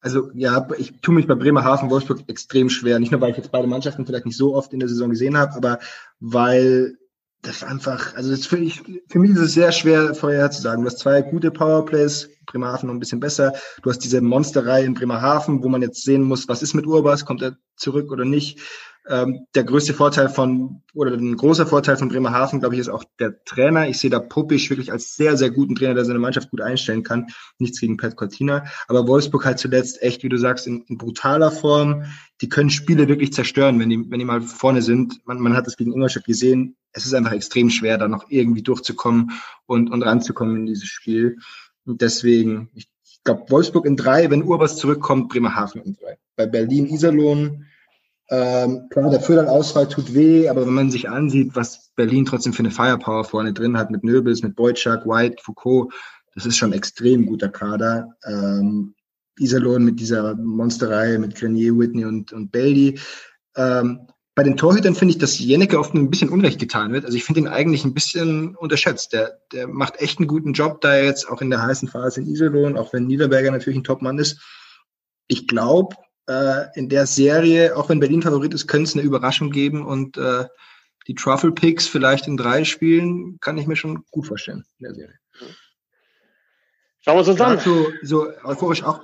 Also 0.00 0.30
ja, 0.34 0.68
ich 0.76 0.92
tue 1.00 1.14
mich 1.14 1.26
bei 1.26 1.34
Bremerhaven 1.34 1.88
Wolfsburg 1.88 2.24
extrem 2.26 2.68
schwer. 2.68 2.98
Nicht 2.98 3.10
nur, 3.10 3.22
weil 3.22 3.30
ich 3.30 3.38
jetzt 3.38 3.50
beide 3.50 3.66
Mannschaften 3.66 4.04
vielleicht 4.04 4.26
nicht 4.26 4.36
so 4.36 4.54
oft 4.54 4.72
in 4.74 4.80
der 4.80 4.88
Saison 4.90 5.08
gesehen 5.08 5.38
habe, 5.38 5.54
aber 5.54 5.78
weil 6.20 6.98
das 7.46 7.62
einfach, 7.62 8.14
also 8.14 8.30
das 8.30 8.46
für, 8.46 8.58
ich, 8.58 8.82
für 9.08 9.18
mich 9.18 9.32
ist 9.32 9.38
es 9.38 9.54
sehr 9.54 9.72
schwer 9.72 10.14
vorher 10.14 10.50
zu 10.50 10.62
sagen. 10.62 10.82
Du 10.82 10.88
hast 10.88 10.98
zwei 10.98 11.22
gute 11.22 11.50
Powerplays, 11.50 12.30
Bremerhaven 12.46 12.88
noch 12.88 12.94
ein 12.94 13.00
bisschen 13.00 13.20
besser. 13.20 13.52
Du 13.82 13.90
hast 13.90 14.00
diese 14.00 14.20
Monsterreihe 14.20 14.84
in 14.84 14.94
Bremerhaven, 14.94 15.62
wo 15.62 15.68
man 15.68 15.82
jetzt 15.82 16.02
sehen 16.02 16.22
muss, 16.22 16.48
was 16.48 16.62
ist 16.62 16.74
mit 16.74 16.86
Urbas, 16.86 17.24
kommt 17.24 17.42
er 17.42 17.56
zurück 17.76 18.10
oder 18.10 18.24
nicht. 18.24 18.60
Ähm, 19.06 19.46
der 19.54 19.64
größte 19.64 19.92
Vorteil 19.92 20.30
von, 20.30 20.80
oder 20.94 21.12
ein 21.12 21.36
großer 21.36 21.66
Vorteil 21.66 21.98
von 21.98 22.08
Bremerhaven, 22.08 22.60
glaube 22.60 22.74
ich, 22.74 22.80
ist 22.80 22.88
auch 22.88 23.04
der 23.18 23.44
Trainer. 23.44 23.86
Ich 23.86 23.98
sehe 23.98 24.08
da 24.08 24.18
Puppisch 24.18 24.70
wirklich 24.70 24.92
als 24.92 25.14
sehr, 25.14 25.36
sehr 25.36 25.50
guten 25.50 25.74
Trainer, 25.74 25.92
der 25.92 26.06
seine 26.06 26.18
Mannschaft 26.18 26.50
gut 26.50 26.62
einstellen 26.62 27.02
kann. 27.02 27.26
Nichts 27.58 27.80
gegen 27.80 27.98
Pat 27.98 28.16
Cortina. 28.16 28.64
Aber 28.88 29.06
Wolfsburg 29.06 29.44
halt 29.44 29.58
zuletzt 29.58 30.00
echt, 30.00 30.22
wie 30.22 30.30
du 30.30 30.38
sagst, 30.38 30.66
in, 30.66 30.84
in 30.88 30.96
brutaler 30.96 31.50
Form. 31.50 32.04
Die 32.40 32.48
können 32.48 32.70
Spiele 32.70 33.06
wirklich 33.06 33.34
zerstören, 33.34 33.78
wenn 33.78 33.90
die, 33.90 34.10
wenn 34.10 34.18
die 34.18 34.24
mal 34.24 34.40
vorne 34.40 34.80
sind. 34.80 35.20
Man, 35.26 35.38
man 35.38 35.54
hat 35.54 35.66
es 35.66 35.76
gegen 35.76 35.92
Ingolstadt 35.92 36.24
gesehen. 36.24 36.76
Es 36.94 37.04
ist 37.04 37.14
einfach 37.14 37.32
extrem 37.32 37.68
schwer, 37.70 37.98
da 37.98 38.08
noch 38.08 38.30
irgendwie 38.30 38.62
durchzukommen 38.62 39.32
und, 39.66 39.90
und 39.90 40.02
ranzukommen 40.02 40.56
in 40.56 40.66
dieses 40.66 40.88
Spiel. 40.88 41.38
Und 41.84 42.00
deswegen, 42.00 42.70
ich, 42.74 42.88
glaube, 43.24 43.44
Wolfsburg 43.48 43.86
in 43.86 43.96
drei, 43.96 44.30
wenn 44.30 44.44
Urbas 44.44 44.76
zurückkommt, 44.76 45.30
Bremerhaven 45.30 45.82
in 45.82 45.96
drei. 45.96 46.18
Bei 46.36 46.46
Berlin, 46.46 46.86
Iserlohn, 46.86 47.64
ähm, 48.30 48.88
klar, 48.90 49.10
der 49.10 49.20
Föderl-Ausfall 49.20 49.88
tut 49.88 50.14
weh, 50.14 50.48
aber 50.48 50.66
wenn 50.66 50.74
man 50.74 50.90
sich 50.90 51.08
ansieht, 51.08 51.54
was 51.54 51.90
Berlin 51.94 52.24
trotzdem 52.24 52.52
für 52.52 52.60
eine 52.60 52.70
Firepower 52.70 53.24
vorne 53.24 53.52
drin 53.52 53.76
hat, 53.76 53.90
mit 53.90 54.04
Nöbels, 54.04 54.42
mit 54.42 54.56
Beutschak, 54.56 55.06
White, 55.06 55.42
Foucault, 55.42 55.92
das 56.34 56.46
ist 56.46 56.56
schon 56.56 56.72
extrem 56.72 57.26
guter 57.26 57.48
Kader. 57.48 58.14
Ähm, 58.26 58.94
Iserlohn 59.38 59.84
mit 59.84 60.00
dieser 60.00 60.34
Monsterei, 60.36 61.18
mit 61.18 61.34
Grenier, 61.34 61.76
Whitney 61.76 62.04
und, 62.04 62.32
und 62.32 62.50
Beldi. 62.50 62.98
Ähm, 63.56 64.06
bei 64.34 64.42
den 64.42 64.56
Torhütern 64.56 64.96
finde 64.96 65.12
ich, 65.12 65.18
dass 65.18 65.38
Jennecke 65.38 65.78
oft 65.78 65.94
ein 65.94 66.10
bisschen 66.10 66.28
Unrecht 66.28 66.58
getan 66.58 66.92
wird. 66.92 67.04
Also 67.04 67.16
ich 67.16 67.24
finde 67.24 67.40
ihn 67.40 67.48
eigentlich 67.48 67.84
ein 67.84 67.94
bisschen 67.94 68.56
unterschätzt. 68.56 69.12
Der, 69.12 69.38
der 69.52 69.68
macht 69.68 70.00
echt 70.00 70.18
einen 70.18 70.26
guten 70.26 70.52
Job, 70.52 70.80
da 70.80 70.96
jetzt 70.96 71.28
auch 71.28 71.40
in 71.40 71.50
der 71.50 71.62
heißen 71.62 71.88
Phase 71.88 72.20
in 72.20 72.26
Iserlohn, 72.26 72.76
auch 72.76 72.92
wenn 72.92 73.06
Niederberger 73.06 73.52
natürlich 73.52 73.78
ein 73.78 73.84
Topmann 73.84 74.18
ist. 74.18 74.40
Ich 75.28 75.46
glaube, 75.46 75.94
äh, 76.26 76.64
in 76.74 76.88
der 76.88 77.06
Serie, 77.06 77.76
auch 77.76 77.88
wenn 77.88 78.00
Berlin 78.00 78.22
Favorit 78.22 78.52
ist, 78.54 78.66
könnte 78.66 78.88
es 78.88 78.94
eine 78.94 79.04
Überraschung 79.04 79.50
geben 79.50 79.86
und 79.86 80.16
äh, 80.16 80.46
die 81.06 81.14
Truffle 81.14 81.52
Picks 81.52 81.86
vielleicht 81.86 82.26
in 82.26 82.36
drei 82.36 82.64
Spielen 82.64 83.38
kann 83.40 83.58
ich 83.58 83.66
mir 83.66 83.76
schon 83.76 84.04
gut 84.10 84.26
vorstellen 84.26 84.64
in 84.78 84.84
der 84.84 84.94
Serie. 84.94 85.18
Schauen 87.00 87.14
wir 87.14 87.18
uns 87.18 87.28
das 87.28 87.40
an. 87.40 87.58
So, 87.60 87.92
so 88.02 88.32
euphorisch 88.42 88.82
auch, 88.82 89.00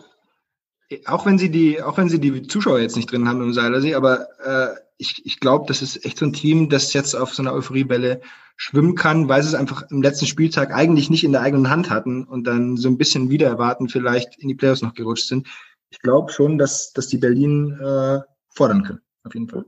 auch 1.04 1.26
wenn 1.26 1.38
sie 1.38 1.50
die, 1.50 1.82
auch 1.82 1.98
wenn 1.98 2.08
sie 2.08 2.18
die 2.18 2.42
Zuschauer 2.48 2.80
jetzt 2.80 2.96
nicht 2.96 3.12
drin 3.12 3.28
haben 3.28 3.42
im 3.42 3.52
Seilersee, 3.52 3.94
aber 3.94 4.26
äh, 4.40 4.74
ich, 5.00 5.24
ich 5.24 5.40
glaube, 5.40 5.64
das 5.66 5.80
ist 5.80 6.04
echt 6.04 6.18
so 6.18 6.26
ein 6.26 6.34
Team, 6.34 6.68
das 6.68 6.92
jetzt 6.92 7.14
auf 7.14 7.34
so 7.34 7.42
einer 7.42 7.54
Euphoriebälle 7.54 8.20
schwimmen 8.56 8.94
kann, 8.94 9.28
weil 9.28 9.42
sie 9.42 9.48
es 9.48 9.54
einfach 9.54 9.90
im 9.90 10.02
letzten 10.02 10.26
Spieltag 10.26 10.74
eigentlich 10.74 11.08
nicht 11.08 11.24
in 11.24 11.32
der 11.32 11.40
eigenen 11.40 11.70
Hand 11.70 11.88
hatten 11.88 12.24
und 12.24 12.44
dann 12.46 12.76
so 12.76 12.88
ein 12.88 12.98
bisschen 12.98 13.30
wieder 13.30 13.48
erwarten, 13.48 13.88
vielleicht 13.88 14.38
in 14.38 14.48
die 14.48 14.54
Playoffs 14.54 14.82
noch 14.82 14.92
gerutscht 14.92 15.26
sind. 15.26 15.48
Ich 15.88 16.00
glaube 16.00 16.30
schon, 16.30 16.58
dass, 16.58 16.92
dass 16.92 17.08
die 17.08 17.16
Berlin 17.16 17.72
äh, 17.80 18.20
fordern 18.50 18.84
können, 18.84 19.00
auf 19.24 19.32
jeden 19.32 19.48
Fall. 19.48 19.64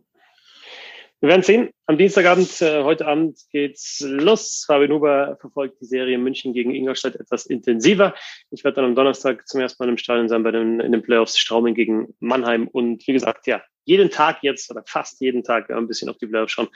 Wir 1.23 1.29
werden 1.29 1.45
sehen. 1.45 1.71
Am 1.87 1.99
Dienstagabend, 1.99 2.61
äh, 2.63 2.83
heute 2.83 3.07
Abend 3.07 3.39
geht's 3.53 4.01
los. 4.01 4.65
Fabian 4.67 4.91
Huber 4.91 5.37
verfolgt 5.41 5.81
die 5.81 5.85
Serie 5.85 6.19
München 6.19 6.53
gegen 6.53 6.75
Ingolstadt 6.75 7.15
etwas 7.15 7.47
intensiver. 7.47 8.13
Ich 8.51 8.65
werde 8.65 8.75
dann 8.75 8.87
am 8.87 8.97
Donnerstag 8.97 9.47
zum 9.47 9.61
ersten 9.61 9.81
Mal 9.81 9.89
im 9.89 9.99
Stadion 9.99 10.29
sein 10.29 10.43
bei 10.43 10.51
den, 10.51 10.81
in 10.81 10.91
den 10.91 11.01
Playoffs 11.01 11.39
Straubing 11.39 11.77
gegen 11.77 12.13
Mannheim. 12.19 12.67
Und 12.67 13.07
wie 13.07 13.13
gesagt, 13.13 13.47
ja, 13.47 13.63
jeden 13.85 14.11
Tag 14.11 14.43
jetzt 14.43 14.69
oder 14.73 14.83
fast 14.85 15.21
jeden 15.21 15.45
Tag 15.45 15.71
ein 15.71 15.87
bisschen 15.87 16.09
auf 16.09 16.19
die 16.19 16.27
Playoffs 16.27 16.55
schauen. 16.55 16.71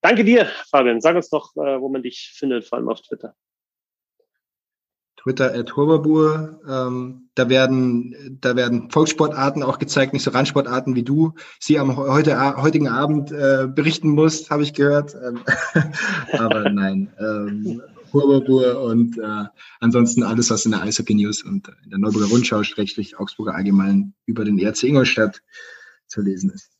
Danke 0.00 0.24
dir, 0.24 0.46
Fabian. 0.68 1.00
Sag 1.00 1.14
uns 1.14 1.30
doch, 1.30 1.54
äh, 1.54 1.80
wo 1.80 1.88
man 1.88 2.02
dich 2.02 2.32
findet, 2.34 2.64
vor 2.64 2.78
allem 2.78 2.88
auf 2.88 3.02
Twitter. 3.02 3.36
Twitter 5.22 5.54
at 5.54 5.76
Hurbabur. 5.76 6.60
Ähm, 6.68 7.28
da 7.34 7.48
werden, 7.48 8.38
da 8.40 8.56
werden 8.56 8.90
Volkssportarten 8.90 9.62
auch 9.62 9.78
gezeigt, 9.78 10.12
nicht 10.12 10.22
so 10.22 10.30
Randsportarten 10.30 10.96
wie 10.96 11.02
du 11.02 11.34
sie 11.60 11.78
am 11.78 11.96
heute, 11.96 12.56
heutigen 12.60 12.88
Abend 12.88 13.30
äh, 13.30 13.68
berichten 13.68 14.10
musst, 14.10 14.50
habe 14.50 14.62
ich 14.62 14.74
gehört. 14.74 15.14
Ähm, 15.14 15.40
aber 16.32 16.70
nein, 16.70 17.12
ähm, 17.18 17.82
Hurbabur 18.12 18.82
und 18.82 19.18
äh, 19.18 19.44
ansonsten 19.80 20.22
alles, 20.22 20.50
was 20.50 20.64
in 20.64 20.72
der 20.72 20.82
Eishockey 20.82 21.14
News 21.14 21.42
und 21.42 21.68
in 21.84 21.90
der 21.90 21.98
Neuburger 21.98 22.26
Rundschau, 22.26 22.62
Schrägstrich 22.62 23.18
Augsburger 23.18 23.54
Allgemein 23.54 24.14
über 24.26 24.44
den 24.44 24.58
ERC 24.58 24.82
Ingolstadt 24.82 25.40
zu 26.08 26.20
lesen 26.20 26.50
ist. 26.50 26.70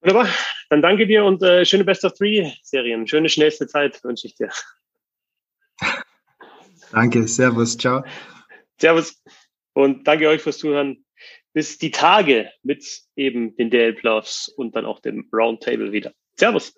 Wunderbar. 0.00 0.28
Dann 0.68 0.82
danke 0.82 1.06
dir 1.06 1.24
und 1.24 1.42
äh, 1.42 1.64
schöne 1.64 1.84
Best 1.84 2.04
of 2.04 2.14
Three 2.14 2.50
Serien. 2.62 3.06
Schöne 3.06 3.28
schnellste 3.28 3.66
Zeit 3.66 4.02
wünsche 4.04 4.26
ich 4.26 4.34
dir. 4.34 4.50
Danke, 6.92 7.26
Servus, 7.26 7.76
ciao. 7.76 8.04
Servus 8.78 9.22
und 9.72 10.06
danke 10.06 10.28
euch 10.28 10.42
fürs 10.42 10.58
Zuhören. 10.58 11.04
Bis 11.54 11.78
die 11.78 11.90
Tage 11.90 12.50
mit 12.62 12.84
eben 13.16 13.56
den 13.56 13.70
DL 13.70 13.94
Plus 13.94 14.48
und 14.56 14.74
dann 14.76 14.86
auch 14.86 15.00
dem 15.00 15.28
Roundtable 15.32 15.92
wieder. 15.92 16.12
Servus. 16.38 16.74